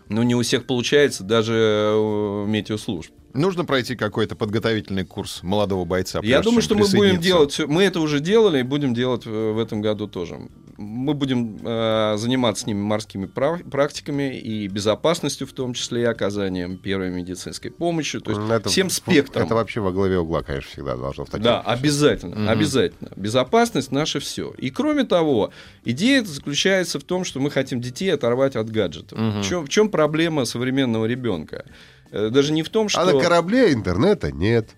но 0.10 0.23
не 0.23 0.36
у 0.36 0.41
всех 0.41 0.65
получается 0.65 1.23
даже 1.23 1.93
у 1.95 2.45
метеослужб. 2.47 3.12
Нужно 3.34 3.65
пройти 3.65 3.95
какой-то 3.95 4.36
подготовительный 4.36 5.06
курс 5.06 5.43
молодого 5.43 5.86
бойца. 5.86 6.21
Я 6.23 6.41
думаю, 6.41 6.62
что 6.62 6.73
мы 6.76 6.86
будем 6.97 7.19
делать, 7.21 7.60
мы 7.67 7.84
это 7.84 8.00
уже 8.00 8.19
делали 8.19 8.60
и 8.60 8.63
будем 8.63 8.93
делать 8.93 9.26
в 9.26 9.47
в 9.54 9.60
этом 9.60 9.82
году 9.82 10.08
тоже. 10.08 10.39
Мы 10.78 11.13
будем 11.16 11.58
э, 11.63 12.16
заниматься 12.18 12.63
с 12.63 12.68
ними 12.68 12.80
морскими 12.80 13.26
практиками 13.26 14.38
и 14.38 14.68
безопасностью, 14.68 15.48
в 15.48 15.54
том 15.54 15.74
числе 15.74 16.02
и 16.02 16.06
оказанием 16.06 16.78
первой 16.78 17.10
медицинской 17.10 17.72
помощи, 17.72 18.20
то 18.20 18.32
есть 18.32 18.42
Это- 18.50 18.70
всем 18.70 18.90
спектром. 18.92 19.46
Это 19.48 19.56
вообще 19.56 19.82
во 19.82 19.92
главе 19.92 20.20
угла, 20.20 20.44
конечно, 20.44 20.70
всегда 20.72 20.96
должно 20.96 21.26
в 21.26 21.30
таких 21.30 21.44
Да, 21.44 21.62
случаях. 21.63 21.80
обязательно, 21.80 22.52
обязательно. 22.52 23.10
Безопасность 23.16 23.92
наше 23.92 24.20
все. 24.20 24.54
И 24.58 24.70
кроме 24.70 25.04
того, 25.04 25.52
идея 25.84 26.24
заключается 26.24 27.00
в 27.00 27.04
том, 27.04 27.24
что 27.24 27.40
мы 27.40 27.50
хотим 27.50 27.82
детей 27.82 28.13
оторвать 28.13 28.56
от 28.56 28.70
гаджетов. 28.70 29.18
В, 29.18 29.44
чем, 29.44 29.66
в 29.66 29.70
чем 29.70 29.90
проблема 29.90 30.46
современного 30.46 31.06
ребенка? 31.06 31.66
Э, 32.12 32.30
Даже 32.30 32.54
не 32.54 32.62
в 32.63 32.70
том, 32.70 32.88
что 32.88 33.02
А 33.02 33.06
на 33.06 33.20
корабле 33.20 33.74
интернета 33.74 34.32
нет. 34.32 34.70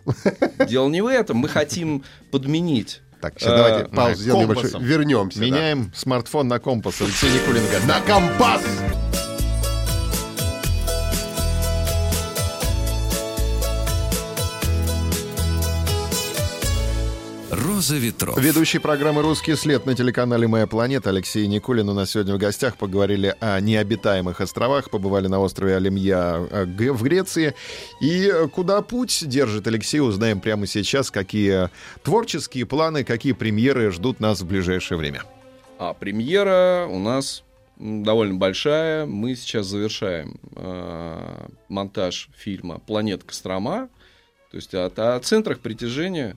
дело 0.68 0.88
не 0.90 1.02
в 1.02 1.08
этом. 1.08 1.38
Мы 1.38 1.50
хотим 1.50 2.04
подменить. 2.32 3.02
Так, 3.22 3.34
сейчас 3.38 3.52
А, 3.52 3.58
давайте 3.58 3.90
паузу 3.90 4.22
сделаем 4.22 4.50
небольшую. 4.50 4.84
Вернемся. 4.84 5.40
Меняем 5.40 5.92
смартфон 5.94 6.48
на 6.48 6.60
компас. 6.60 7.02
Алексей 7.02 7.30
гостях. 7.30 7.86
На 7.86 8.00
компас! 8.02 8.62
«Роза 17.80 17.96
ветров». 17.96 18.38
Ведущий 18.38 18.80
программы 18.80 19.22
«Русский 19.22 19.56
след» 19.56 19.86
на 19.86 19.96
телеканале 19.96 20.50
«Моя 20.50 20.68
планета» 20.68 21.12
Алексей 21.12 21.48
Никулин 21.48 21.88
у 21.88 21.94
нас 21.94 22.12
сегодня 22.12 22.36
в 22.36 22.38
гостях. 22.38 22.76
Поговорили 22.76 23.34
о 23.40 23.58
необитаемых 23.62 24.42
островах, 24.42 24.90
побывали 24.90 25.28
на 25.28 25.40
острове 25.40 25.78
Алимья 25.78 26.46
э, 26.52 26.66
в 26.66 27.02
Греции. 27.02 27.56
И 28.02 28.34
куда 28.54 28.82
путь 28.82 29.24
держит 29.26 29.66
Алексей, 29.66 30.02
узнаем 30.02 30.42
прямо 30.42 30.68
сейчас, 30.68 31.10
какие 31.10 31.70
творческие 32.04 32.66
планы, 32.66 33.06
какие 33.06 33.32
премьеры 33.32 33.92
ждут 33.92 34.20
нас 34.20 34.42
в 34.42 34.46
ближайшее 34.46 34.98
время. 34.98 35.24
А 35.78 35.94
премьера 35.94 36.86
у 36.86 37.00
нас 37.00 37.44
довольно 37.78 38.36
большая. 38.36 39.06
Мы 39.06 39.38
сейчас 39.38 39.68
завершаем 39.68 40.38
э, 40.58 41.48
монтаж 41.70 42.28
фильма 42.36 42.80
«Планета 42.80 43.26
Кострома». 43.26 43.88
То 44.52 44.58
есть 44.58 44.74
о, 44.76 44.88
о 44.88 45.20
центрах 45.22 45.62
притяжения 45.62 46.36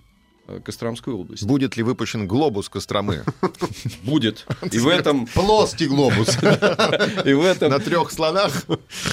Костромской 0.65 1.15
области. 1.15 1.45
Будет 1.45 1.77
ли 1.77 1.83
выпущен 1.83 2.27
глобус 2.27 2.69
Костромы 2.69 3.23
Будет. 4.03 4.47
И 4.71 4.79
в 4.79 4.89
этом... 4.89 5.27
Плоский 5.35 5.87
глобус. 5.87 6.37
И 7.25 7.33
в 7.33 7.45
этом 7.45 7.71
на 7.71 7.79
трех 7.79 8.11
слонах? 8.11 8.65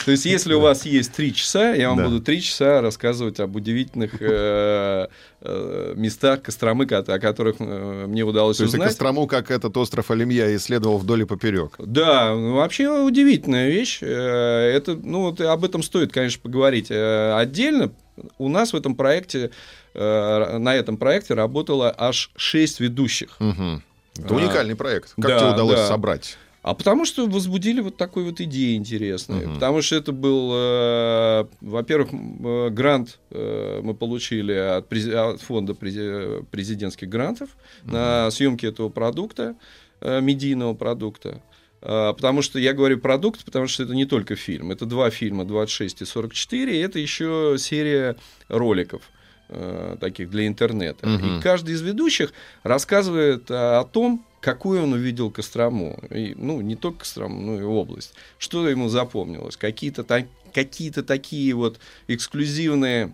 То 0.06 0.12
есть, 0.12 0.26
если 0.26 0.54
у 0.54 0.60
вас 0.60 0.86
есть 0.86 1.14
три 1.14 1.34
часа, 1.34 1.74
я 1.74 1.90
вам 1.90 2.04
буду 2.04 2.20
три 2.20 2.42
часа 2.42 2.82
рассказывать 2.82 3.40
об 3.40 3.56
удивительных 3.56 4.16
э, 4.22 5.08
э, 5.42 5.94
местах 5.96 6.42
Костромы, 6.42 6.86
ко- 6.88 6.98
о 7.00 7.20
которых 7.20 7.58
э, 7.60 8.06
мне 8.08 8.24
удалось 8.24 8.58
То 8.58 8.64
есть 8.64 8.74
узнать. 8.74 8.90
Кострому, 8.90 9.28
как 9.28 9.52
этот 9.52 9.78
остров 9.78 10.10
Алимья, 10.12 10.54
исследовал 10.56 10.98
вдоль 10.98 11.22
и 11.22 11.26
поперек. 11.26 11.76
Да, 11.78 12.34
ну, 12.34 12.56
вообще 12.56 12.90
удивительная 12.90 13.70
вещь. 13.70 14.00
Э, 14.02 14.72
Это, 14.76 14.96
ну, 14.96 15.22
вот 15.30 15.40
об 15.42 15.64
этом 15.64 15.84
стоит, 15.84 16.12
конечно, 16.12 16.42
поговорить 16.42 16.88
Э, 16.90 17.36
отдельно. 17.38 17.92
У 18.38 18.50
нас 18.50 18.74
в 18.74 18.76
этом 18.76 18.96
проекте, 18.96 19.52
э, 19.94 20.58
на 20.58 20.76
этом 20.76 20.98
проекте 20.98 21.34
работало 21.34 21.94
аж 21.98 22.32
шесть 22.36 22.80
ведущих. 22.80 23.36
Мгм. 23.40 23.84
Это 24.18 24.34
А, 24.34 24.38
уникальный 24.38 24.76
проект. 24.76 25.14
Как 25.16 25.26
да, 25.28 25.40
тебе 25.40 25.50
удалось 25.52 25.78
да. 25.80 25.88
собрать? 25.88 26.38
А 26.62 26.74
потому 26.74 27.06
что 27.06 27.26
возбудили 27.28 27.80
вот 27.80 27.96
такой 27.96 28.26
вот 28.26 28.42
идеи 28.42 28.76
интересные. 28.76 29.46
Мгм. 29.46 29.54
Потому 29.56 29.82
что 29.82 29.96
это 29.96 30.12
был, 30.12 30.52
э, 30.54 31.46
во-первых, 31.62 32.10
э, 32.12 32.70
грант 32.70 33.18
э, 33.32 33.80
мы 33.82 33.94
получили 33.94 34.52
от, 34.54 34.90
прези- 34.92 35.14
от 35.14 35.42
фонда 35.42 35.72
прези- 35.74 36.46
президентских 36.52 37.08
грантов 37.08 37.50
на 37.84 38.30
съемки 38.30 38.66
этого 38.66 38.90
продукта, 38.90 39.56
э, 40.02 40.20
медийного 40.22 40.74
продукта. 40.74 41.42
Э, 41.82 42.14
Потому 42.16 42.42
что 42.42 42.60
я 42.60 42.74
говорю 42.74 43.00
продукт, 43.00 43.44
потому 43.46 43.68
что 43.68 43.84
это 43.84 43.94
не 43.94 44.06
только 44.06 44.36
фильм. 44.36 44.72
Это 44.72 44.86
два 44.86 45.10
фильма, 45.10 45.46
26 45.46 46.02
и 46.02 46.06
44, 46.06 46.76
и 46.76 46.80
это 46.80 47.00
еще 47.00 47.56
серия 47.58 48.16
роликов 48.48 49.02
э, 49.50 49.98
таких 50.00 50.30
для 50.30 50.48
интернета. 50.48 51.08
Мгм. 51.08 51.40
И 51.40 51.42
каждый 51.42 51.76
из 51.76 51.82
ведущих 51.82 52.34
рассказывает 52.64 53.50
а, 53.50 53.80
о 53.80 53.86
том, 53.86 54.26
какую 54.42 54.84
он 54.84 54.94
увидел 54.94 55.32
Кострому. 55.32 56.00
И, 56.12 56.34
ну, 56.38 56.62
не 56.62 56.76
только 56.76 57.00
Кострому, 57.00 57.42
но 57.42 57.60
и 57.60 57.64
область. 57.64 58.14
Что 58.38 58.68
ему 58.70 58.90
запомнилось. 58.90 59.58
Какие-то, 59.58 60.04
та- 60.04 60.28
какие-то 60.54 61.04
такие 61.04 61.54
вот 61.54 61.80
эксклюзивные 62.08 63.14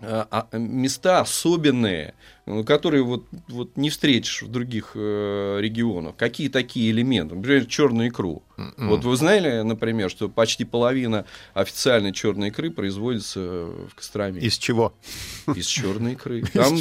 а, 0.00 0.26
а, 0.50 0.58
места 0.58 1.20
особенные, 1.20 2.14
которые 2.66 3.04
вот, 3.04 3.24
вот 3.48 3.76
не 3.76 3.88
встретишь 3.88 4.42
в 4.42 4.48
других 4.50 4.92
э, 4.94 5.58
регионах. 5.60 6.16
Какие 6.16 6.48
такие 6.48 6.90
элементы? 6.90 7.36
Например, 7.36 7.66
черную 7.66 8.08
икру. 8.08 8.42
М-м. 8.56 8.88
Вот 8.88 9.04
вы 9.04 9.16
знали, 9.16 9.62
например, 9.62 10.10
что 10.10 10.28
почти 10.28 10.64
половина 10.64 11.24
официальной 11.54 12.12
черной 12.12 12.48
икры 12.48 12.70
производится 12.70 13.40
в 13.40 13.94
Костроме 13.94 14.40
Из 14.40 14.58
чего? 14.58 14.92
из 15.54 15.66
черной 15.66 16.12
икры. 16.14 16.42
Там 16.52 16.76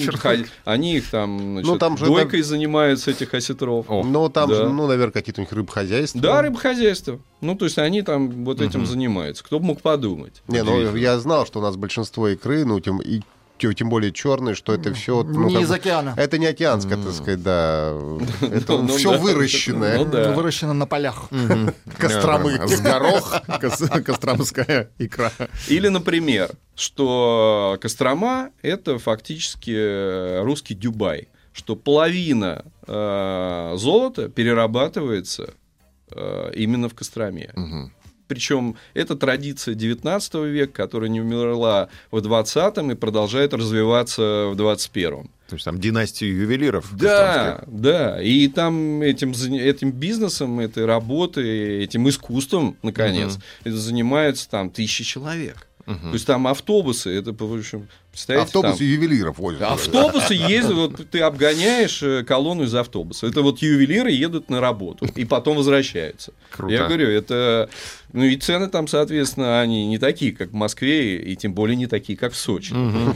они 0.66 0.98
их 0.98 1.10
там, 1.10 1.40
значит, 1.40 1.68
Ну, 1.72 1.78
там 1.78 1.98
же 1.98 2.06
дойкой 2.06 2.42
занимаются 2.42 3.12
этих 3.12 3.34
осетров. 3.34 3.86
Ну, 3.88 4.30
там 4.30 4.50
Да. 4.50 4.56
же, 4.56 4.70
ну, 4.70 4.88
наверное, 4.88 5.14
какие-то 5.14 5.42
у 5.42 5.44
них 5.44 5.52
рыбхозяйства. 5.54 6.22
Да, 6.22 6.42
рыбохозяйство. 6.42 7.20
Ну, 7.42 7.56
то 7.56 7.66
есть 7.66 7.78
они 7.78 8.02
там 8.02 8.46
вот 8.46 8.62
этим 8.62 8.86
занимаются. 8.86 9.44
Кто 9.44 9.60
бы 9.60 9.66
мог 9.66 9.82
подумать? 9.82 10.42
Не, 10.48 10.64
ну, 10.64 10.96
я 10.96 11.20
знал, 11.20 11.46
что 11.46 11.60
у 11.60 11.62
нас 11.62 11.76
большинство 11.76 12.28
икры, 12.28 12.66
ну, 12.66 12.80
тем, 12.80 13.00
и 13.00 13.22
тем 13.74 13.90
более 13.90 14.12
черные, 14.12 14.56
что 14.56 14.74
это 14.74 14.94
все... 14.94 15.24
не 15.24 15.62
из 15.62 15.72
океана. 15.72 16.14
Это 16.18 16.38
не 16.38 16.48
океанская, 16.48 16.98
так 16.98 17.14
сказать, 17.14 17.44
да. 17.44 17.92
Это 18.42 18.74
Ну, 18.74 18.84
ну 18.84 18.98
все 18.98 19.18
выращенное. 19.18 19.98
Ну. 20.04 20.34
Выращено 20.34 20.74
на 20.74 20.86
полях. 20.88 21.30
Костромы. 21.98 22.60
С 22.68 22.82
горох, 22.82 23.42
кос- 23.60 23.90
костромская 24.06 24.90
икра. 24.98 25.32
Или, 25.68 25.88
например, 25.88 26.52
что 26.76 27.78
Кострома— 27.82 28.52
это 28.62 28.98
фактически 28.98 29.72
э, 29.76 30.42
русский 30.44 30.76
Дубай. 30.76 31.28
Что 31.54 31.76
половина 31.76 32.66
э, 32.88 33.74
золота 33.78 34.30
перерабатывается 34.30 35.54
э, 36.12 36.52
именно 36.56 36.88
в 36.90 36.96
Костроме. 36.96 37.52
Причем 38.32 38.78
это 38.94 39.18
традиция 39.18 39.74
19 39.74 40.36
века, 40.46 40.72
которая 40.72 41.10
не 41.10 41.20
умерла 41.20 41.90
в 42.12 42.20
20-м 42.20 42.92
и 42.92 42.96
продолжает 42.96 43.54
развиваться 43.54 44.48
в 44.48 44.56
21-м. 44.56 45.30
То 45.50 45.56
есть 45.56 45.66
там 45.66 45.78
династию 45.78 46.34
ювелиров. 46.34 46.96
Да, 46.96 47.62
да. 47.68 48.22
И 48.22 48.48
там 48.48 49.02
этим, 49.02 49.34
этим 49.34 49.92
бизнесом, 49.92 50.62
этой 50.62 50.86
работой, 50.86 51.84
этим 51.84 52.08
искусством, 52.08 52.78
наконец, 52.84 53.38
это 53.66 53.76
занимаются 53.76 54.50
там 54.50 54.70
тысячи 54.70 55.04
человек. 55.04 55.68
Мгм. 55.86 56.00
То 56.00 56.14
есть 56.14 56.26
там 56.26 56.48
автобусы, 56.48 57.10
это, 57.10 57.34
в 57.34 57.54
общем, 57.54 57.90
Представляете, 58.12 58.48
Автобус 58.48 58.78
там- 58.78 58.88
ювелиров 58.88 59.38
возят. 59.38 59.62
Автобусы 59.62 60.34
ездят, 60.34 60.74
вот 60.74 61.10
ты 61.10 61.22
обгоняешь 61.22 62.04
э, 62.04 62.24
колонну 62.24 62.64
из 62.64 62.76
автобуса. 62.76 63.28
Это 63.28 63.42
вот 63.42 63.60
ювелиры 63.60 64.12
едут 64.12 64.50
на 64.50 64.60
работу 64.60 65.08
и 65.16 65.24
потом 65.24 65.56
возвращаются. 65.58 66.34
Круто. 66.50 66.74
Я 66.74 66.88
говорю, 66.88 67.08
это... 67.08 67.70
Ну 68.12 68.26
и 68.26 68.36
цены 68.36 68.68
там, 68.68 68.90
соответственно, 68.90 69.62
они 69.62 69.88
не 69.88 69.98
такие, 69.98 70.34
как 70.34 70.50
в 70.50 70.54
Москве, 70.54 71.18
и 71.18 71.36
тем 71.38 71.54
более 71.54 71.78
не 71.78 71.88
такие, 71.88 72.18
как 72.18 72.34
в 72.34 72.38
Сочи. 72.38 72.74
например. 72.74 73.16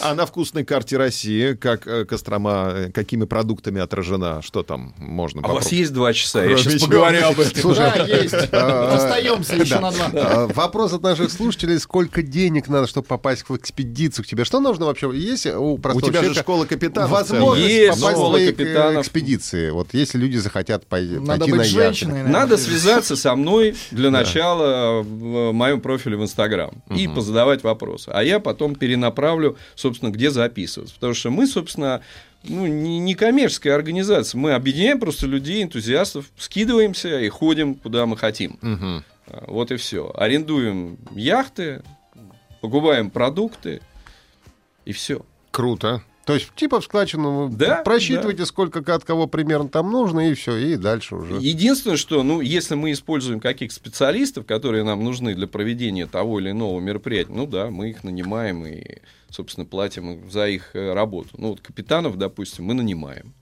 А 0.00 0.14
на 0.14 0.26
вкусной 0.26 0.64
карте 0.64 0.96
России, 0.96 1.54
как 1.54 1.86
э, 1.86 2.04
Кострома, 2.04 2.72
э, 2.74 2.90
какими 2.92 3.24
продуктами 3.24 3.80
отражена? 3.80 4.42
Что 4.42 4.62
там 4.62 4.94
можно 4.98 5.42
А 5.44 5.52
у 5.52 5.54
вас 5.54 5.72
есть 5.72 5.92
два 5.92 6.12
часа? 6.12 6.44
Я 6.44 6.56
сейчас 6.56 6.74
чего? 6.74 6.86
поговорю 6.86 7.26
об 7.26 7.40
этом. 7.40 7.74
Да, 7.74 7.94
есть. 8.06 8.34
Остаемся 8.34 9.56
еще 9.56 9.78
на 9.80 9.90
два. 9.90 10.10
А, 10.14 10.46
Вопрос 10.48 10.92
от 10.92 11.02
наших 11.02 11.30
слушателей. 11.30 11.78
Сколько 11.78 12.22
денег 12.22 12.68
надо, 12.68 12.86
чтобы 12.86 13.06
попасть 13.06 13.48
в 13.48 13.56
экспедицию 13.56 14.24
к 14.24 14.28
тебе? 14.28 14.44
Что 14.44 14.60
нужно 14.60 14.86
вообще? 14.86 15.10
Есть 15.14 15.46
у 15.46 15.74
У 15.74 16.00
тебя 16.00 16.22
же 16.22 16.34
школа 16.34 16.64
капитанов. 16.64 17.10
возможность 17.10 17.68
Есть 17.68 18.00
попасть 18.00 18.18
в 18.18 18.34
э, 18.34 19.00
экспедиции? 19.00 19.70
Вот 19.70 19.88
если 19.92 20.18
люди 20.18 20.36
захотят 20.36 20.86
пойти 20.86 21.18
на 21.18 21.64
женщиной. 21.64 22.22
Надо 22.22 22.56
связаться 22.56 23.16
со 23.16 23.34
мной 23.34 23.76
для 23.90 24.10
начала 24.10 25.02
в 25.02 25.52
моем 25.52 25.80
профиле 25.80 26.16
в 26.16 26.22
Инстаграм 26.22 26.70
и 26.94 27.08
позадавать 27.08 27.62
вопросы. 27.62 28.10
А 28.12 28.22
я 28.22 28.40
потом 28.40 28.74
перенаправлю, 28.74 29.56
собственно, 29.74 30.10
где 30.10 30.30
записываться. 30.30 30.94
Потому 30.94 31.14
что 31.14 31.30
мы, 31.30 31.46
собственно, 31.46 32.02
ну, 32.44 32.66
не, 32.66 32.98
не 32.98 33.14
коммерческая 33.14 33.74
организация. 33.74 34.38
Мы 34.38 34.52
объединяем 34.52 35.00
просто 35.00 35.26
людей, 35.26 35.62
энтузиастов, 35.62 36.26
скидываемся 36.36 37.20
и 37.20 37.28
ходим, 37.28 37.74
куда 37.74 38.06
мы 38.06 38.16
хотим. 38.16 38.58
А, 39.26 39.44
Вот 39.46 39.70
и 39.70 39.76
все. 39.76 40.12
Арендуем 40.14 40.98
яхты, 41.14 41.82
покупаем 42.60 43.10
продукты, 43.10 43.80
и 44.84 44.92
все. 44.92 45.24
Круто. 45.50 46.02
То 46.28 46.34
есть, 46.34 46.54
типа 46.54 46.80
в 46.80 46.84
складчину 46.84 47.48
Да, 47.50 47.82
просчитываете, 47.82 48.44
сколько 48.44 48.80
от 48.94 49.02
кого 49.02 49.26
примерно 49.26 49.70
там 49.70 49.90
нужно, 49.90 50.28
и 50.30 50.34
все, 50.34 50.56
и 50.58 50.76
дальше 50.76 51.16
уже. 51.16 51.36
Единственное, 51.40 51.96
что, 51.96 52.22
ну, 52.22 52.42
если 52.42 52.74
мы 52.74 52.92
используем 52.92 53.40
каких-то 53.40 53.74
специалистов, 53.74 54.44
которые 54.44 54.84
нам 54.84 55.02
нужны 55.02 55.34
для 55.34 55.46
проведения 55.46 56.06
того 56.06 56.38
или 56.38 56.50
иного 56.50 56.80
мероприятия, 56.80 57.32
ну 57.32 57.46
да, 57.46 57.70
мы 57.70 57.88
их 57.88 58.04
нанимаем 58.04 58.66
и, 58.66 58.98
собственно, 59.30 59.64
платим 59.64 60.30
за 60.30 60.48
их 60.48 60.76
э, 60.76 60.92
работу. 60.92 61.30
Ну, 61.38 61.48
вот 61.48 61.62
капитанов, 61.62 62.18
допустим, 62.18 62.66
мы 62.66 62.74
нанимаем. 62.74 63.32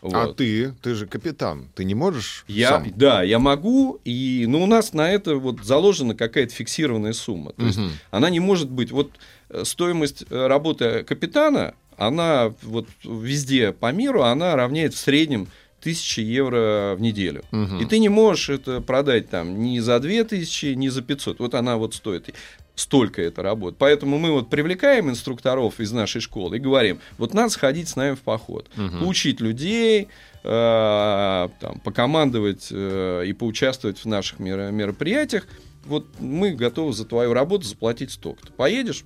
А 0.00 0.26
Вот. 0.26 0.36
ты, 0.36 0.72
ты 0.80 0.94
же 0.94 1.08
капитан, 1.08 1.66
ты 1.74 1.82
не 1.82 1.96
можешь 1.96 2.44
Я, 2.46 2.68
сам? 2.68 2.86
да, 2.94 3.24
я 3.24 3.40
могу, 3.40 3.98
и, 4.04 4.44
ну, 4.48 4.62
у 4.62 4.66
нас 4.66 4.92
на 4.92 5.10
это 5.10 5.34
вот 5.34 5.64
заложена 5.64 6.14
какая-то 6.14 6.54
фиксированная 6.54 7.14
сумма. 7.14 7.52
То 7.54 7.66
есть 7.66 7.78
Мгм. 7.78 7.90
она 8.12 8.30
не 8.30 8.38
может 8.38 8.70
быть, 8.70 8.92
вот 8.92 9.10
э, 9.50 9.64
стоимость 9.64 10.22
э, 10.30 10.46
работы 10.46 11.02
капитана, 11.02 11.74
она 11.98 12.54
вот 12.62 12.88
везде 13.04 13.72
по 13.72 13.92
миру, 13.92 14.22
она 14.22 14.56
равняет 14.56 14.94
в 14.94 14.98
среднем 14.98 15.48
1000 15.80 16.22
евро 16.22 16.94
в 16.96 17.00
неделю. 17.00 17.44
Мгм. 17.50 17.78
И 17.80 17.84
ты 17.84 17.98
не 17.98 18.08
можешь 18.08 18.48
это 18.50 18.80
продать 18.80 19.28
там 19.30 19.60
ни 19.62 19.78
за 19.80 20.00
2000, 20.00 20.74
ни 20.74 20.88
за 20.88 21.02
500. 21.02 21.38
Вот 21.40 21.54
она 21.54 21.76
вот 21.76 21.94
стоит 21.94 22.34
столько 22.74 23.22
это 23.22 23.42
работает. 23.42 23.78
Поэтому 23.78 24.18
мы 24.18 24.30
вот 24.32 24.50
привлекаем 24.50 25.10
инструкторов 25.10 25.80
из 25.80 25.90
нашей 25.92 26.20
школы 26.20 26.56
и 26.56 26.60
говорим, 26.60 27.00
вот 27.18 27.34
надо 27.34 27.50
сходить 27.50 27.88
с 27.88 27.96
нами 27.96 28.14
в 28.14 28.20
поход, 28.20 28.68
Мгм. 28.76 29.00
поучить 29.00 29.40
людей, 29.40 30.08
э, 30.44 31.48
там, 31.60 31.80
покомандовать 31.80 32.68
э, 32.70 33.24
и 33.26 33.32
поучаствовать 33.32 33.98
в 33.98 34.06
наших 34.06 34.38
меро- 34.40 34.70
мероприятиях. 34.70 35.46
Вот 35.86 36.06
мы 36.20 36.52
готовы 36.54 36.92
за 36.92 37.04
твою 37.04 37.32
работу 37.32 37.66
заплатить 37.66 38.10
столько-то. 38.12 38.52
Поедешь? 38.52 39.04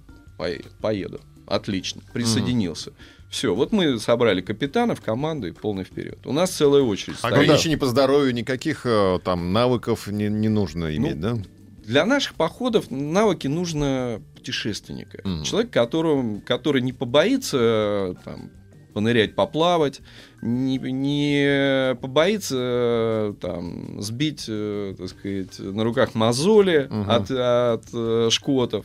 Поеду. 0.80 1.20
Отлично. 1.52 2.00
Присоединился. 2.14 2.92
Все, 3.28 3.54
вот 3.54 3.72
мы 3.72 3.98
собрали 3.98 4.40
капитанов, 4.40 5.00
команду 5.00 5.48
и 5.48 5.52
полный 5.52 5.84
вперед. 5.84 6.18
У 6.26 6.32
нас 6.32 6.50
целая 6.50 6.82
очередь. 6.82 7.18
стоит. 7.18 7.32
Ограничений 7.32 7.76
по 7.76 7.86
здоровью, 7.86 8.34
никаких 8.34 8.86
э, 8.86 9.18
там 9.24 9.52
навыков 9.52 10.06
не, 10.06 10.28
не 10.28 10.48
нужно 10.48 10.94
иметь, 10.96 11.20
да? 11.20 11.38
Для 11.84 12.04
наших 12.06 12.34
походов 12.34 12.90
навыки 12.90 13.48
нужно 13.48 14.22
путешественника. 14.34 15.20
Мгм. 15.24 15.44
Человек, 15.44 15.70
которому, 15.70 16.40
который 16.40 16.80
не 16.82 16.92
побоится 16.92 17.58
э, 17.60 18.14
там, 18.24 18.50
понырять, 18.94 19.34
поплавать, 19.34 20.00
не, 20.42 20.76
не 20.78 21.94
побоится 22.02 22.56
э, 22.58 23.34
там, 23.40 24.00
сбить, 24.02 24.44
так 24.46 25.08
сказать, 25.08 25.58
на 25.58 25.84
руках 25.84 26.14
мозоли 26.14 26.86
Мгм. 26.90 27.10
от, 27.10 27.30
от, 27.30 28.32
шкотов, 28.32 28.84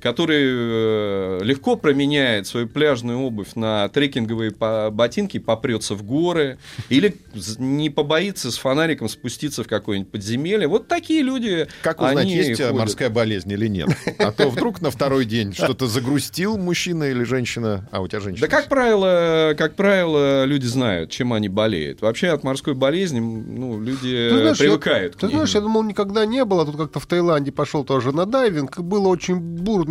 который 0.00 0.40
э, 0.42 1.40
легко 1.42 1.76
променяет 1.76 2.46
свою 2.46 2.68
пляжную 2.68 3.18
обувь 3.18 3.54
на 3.54 3.88
трекинговые 3.88 4.50
ботинки, 4.90 5.38
попрется 5.38 5.94
в 5.94 6.02
горы, 6.02 6.58
или 6.88 7.16
не 7.58 7.90
побоится 7.90 8.50
с 8.50 8.56
фонариком 8.58 9.08
спуститься 9.08 9.64
в 9.64 9.68
какое-нибудь 9.68 10.10
подземелье. 10.10 10.68
Вот 10.68 10.88
такие 10.88 11.22
люди. 11.22 11.68
Как 11.82 12.00
узнать, 12.00 12.18
они 12.18 12.34
есть 12.34 12.60
э, 12.60 12.64
ходят. 12.64 12.78
морская 12.78 13.10
болезнь 13.10 13.50
или 13.50 13.66
нет? 13.66 13.88
А 14.18 14.32
то 14.32 14.48
вдруг 14.48 14.80
на 14.80 14.90
второй 14.90 15.24
день 15.24 15.52
что-то 15.52 15.86
загрустил 15.86 16.58
мужчина 16.58 17.04
или 17.04 17.24
женщина, 17.24 17.88
а 17.92 18.00
у 18.00 18.08
тебя 18.08 18.20
женщина. 18.20 18.48
Да, 18.48 18.56
как 18.56 18.68
правило, 18.68 19.54
как 19.56 19.74
правило, 19.74 20.44
люди 20.44 20.66
знают, 20.66 21.10
чем 21.10 21.32
они 21.32 21.48
болеют. 21.48 22.00
Вообще 22.00 22.28
от 22.28 22.44
морской 22.44 22.74
болезни 22.74 23.20
ну, 23.20 23.80
люди 23.80 24.28
Ты 24.30 24.38
знаешь, 24.38 24.58
привыкают 24.58 25.14
я, 25.14 25.18
к 25.18 25.20
ты 25.20 25.28
знаешь, 25.28 25.54
я 25.54 25.60
думал, 25.60 25.82
никогда 25.82 26.26
не 26.26 26.44
было. 26.44 26.64
Тут 26.64 26.76
как-то 26.76 27.00
в 27.00 27.06
Таиланде 27.06 27.52
пошел 27.52 27.84
тоже 27.84 28.12
на 28.12 28.26
дайвинг. 28.26 28.78
и 28.78 28.82
Было 28.82 29.08
очень 29.08 29.38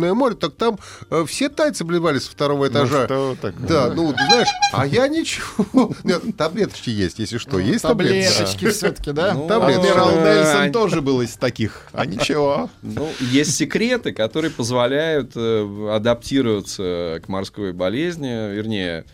бурное 0.00 0.14
море. 0.14 0.34
Так 0.34 0.54
там 0.54 0.78
э, 1.10 1.24
все 1.26 1.48
тайцы 1.48 1.84
блевали 1.84 2.18
со 2.18 2.30
второго 2.30 2.64
Ну, 2.66 2.70
этажа. 2.72 3.04
что 3.06 3.36
такое? 3.40 3.68
Да, 3.68 3.92
ну, 3.94 4.12
ты 4.12 4.24
знаешь, 4.24 4.48
а 4.72 4.86
я 4.86 5.08
ничего. 5.08 5.94
Нет, 6.04 6.22
таблеточки 6.36 6.90
есть, 6.90 7.18
если 7.18 7.38
что. 7.38 7.58
Есть 7.58 7.82
таблеточки? 7.82 8.30
Таблеточки 8.32 8.70
все-таки, 8.70 9.12
да? 9.12 9.34
Ну, 9.34 9.46
таблетки. 9.46 9.80
Адмирал 9.80 10.10
э, 10.10 10.38
Нельсон 10.38 10.72
тоже 10.72 11.02
был 11.02 11.20
из 11.20 11.34
таких. 11.34 11.86
А 11.92 12.06
ничего. 12.06 12.70
Ну, 12.82 13.08
есть 13.20 13.54
секреты, 13.54 14.12
которые 14.12 14.50
позволяют 14.50 15.32
э, 15.34 15.90
адаптироваться 15.94 17.20
к 17.24 17.28
морской 17.28 17.72
болезни, 17.72 18.52
вернее, 18.54 19.04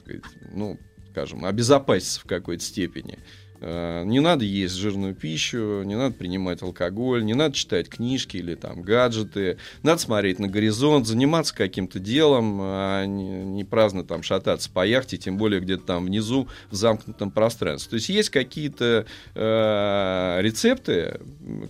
сказать, 0.00 0.22
ну, 0.52 0.78
скажем, 1.10 1.44
обезопаситься 1.44 2.20
в 2.20 2.24
какой-то 2.24 2.62
степени. 2.62 3.18
Э, 3.60 4.04
Не 4.04 4.20
надо 4.20 4.44
есть 4.44 4.74
жирную 4.74 5.14
пищу, 5.14 5.82
не 5.82 5.96
надо 5.96 6.14
принимать 6.14 6.62
алкоголь, 6.62 7.24
не 7.24 7.34
надо 7.34 7.54
читать 7.54 7.88
книжки 7.88 8.36
или 8.36 8.54
там 8.54 8.82
гаджеты, 8.82 9.58
надо 9.82 10.00
смотреть 10.00 10.38
на 10.38 10.48
горизонт, 10.48 11.06
заниматься 11.06 11.54
каким-то 11.54 11.98
делом, 11.98 12.58
а 12.60 13.04
не, 13.04 13.44
не 13.44 13.64
праздно 13.64 14.04
там 14.04 14.22
шататься 14.22 14.70
по 14.70 14.86
яхте, 14.86 15.16
тем 15.16 15.36
более 15.38 15.60
где-то 15.60 15.84
там 15.84 16.06
внизу 16.06 16.48
в 16.70 16.74
замкнутом 16.74 17.30
пространстве. 17.30 17.90
То 17.90 17.94
есть 17.96 18.08
есть 18.08 18.30
какие-то 18.30 19.06
э, 19.34 20.38
рецепты, 20.40 21.20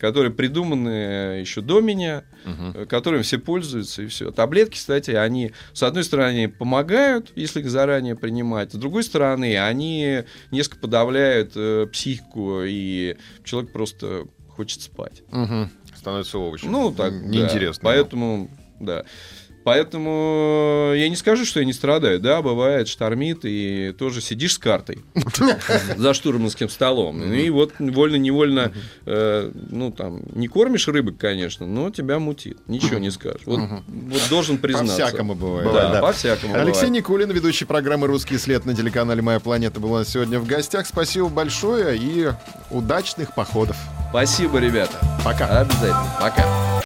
которые 0.01 0.33
придуманы 0.33 1.41
еще 1.41 1.61
до 1.61 1.81
меня, 1.81 2.25
э, 2.45 2.87
которыми 2.87 3.23
все 3.23 3.39
пользуются, 3.39 4.03
и 4.03 4.07
все. 4.07 4.31
Таблетки, 4.31 4.75
кстати, 4.75 5.11
они, 5.13 5.53
с 5.73 5.83
одной 5.83 6.05
стороны, 6.05 6.49
помогают, 6.49 7.33
если 7.37 7.61
их 7.61 7.71
заранее 7.71 8.17
принимать, 8.17 8.73
с 8.73 8.77
другой 8.77 9.03
стороны, 9.03 9.59
они 9.59 10.25
несколько 10.51 10.79
подавляют 10.81 11.53
э, 11.55 11.76
психику, 11.85 12.63
и 12.65 13.17
человек 13.45 13.73
просто 13.73 14.27
хочет 14.49 14.81
спать. 14.81 15.23
Мгм. 15.31 15.71
Становится 15.95 16.39
овощем. 16.39 16.73
Ну, 16.73 16.93
так, 16.93 17.13
М, 17.13 17.23
да. 17.25 17.29
Неинтересно. 17.29 17.83
Поэтому, 17.85 18.51
да. 18.81 19.05
Поэтому 19.67 20.93
я 20.95 21.09
не 21.09 21.17
скажу, 21.17 21.45
что 21.45 21.59
я 21.59 21.67
не 21.67 21.73
страдаю. 21.73 22.21
Да, 22.21 22.41
бывает, 22.41 22.87
штормит, 22.87 23.41
и 23.43 23.93
тоже 23.99 24.21
сидишь 24.21 24.53
с 24.53 24.59
картой 24.59 25.01
за 25.97 26.15
штурманским 26.15 26.69
столом. 26.69 27.19
Ну 27.19 27.35
И 27.35 27.51
вот 27.51 27.73
вольно-невольно, 27.81 28.71
э, 29.07 29.51
ну, 29.53 29.91
там, 29.91 30.23
не 30.37 30.47
кормишь 30.47 30.87
рыбок, 30.87 31.17
конечно, 31.19 31.67
но 31.67 31.91
тебя 31.91 32.21
мутит. 32.21 32.59
Ничего 32.69 32.99
не 32.99 33.11
скажешь. 33.11 33.43
Вот, 33.45 33.59
должен 34.31 34.59
признаться. 34.59 35.01
По-всякому 35.01 35.35
бывает. 35.35 35.73
Да, 35.73 36.01
по-всякому 36.01 36.55
Алексей. 36.55 36.89
Никулин, 36.89 37.33
ведущий 37.33 37.65
программы 37.65 38.07
«Русский 38.07 38.39
след» 38.39 38.67
на 38.67 38.75
телеканале 38.77 39.21
«Моя 39.21 39.41
планета» 39.41 39.81
был 39.81 39.95
у 39.95 39.97
нас 39.97 40.09
сегодня 40.09 40.39
в 40.39 40.47
гостях. 40.47 40.87
Спасибо 40.87 41.27
большое 41.29 41.99
и 41.99 42.31
удачных 42.71 43.35
походов. 43.35 43.77
Спасибо, 44.11 44.61
ребята. 44.61 45.01
Пока. 45.25 45.63
Обязательно. 45.63 46.17
Пока. 46.21 46.86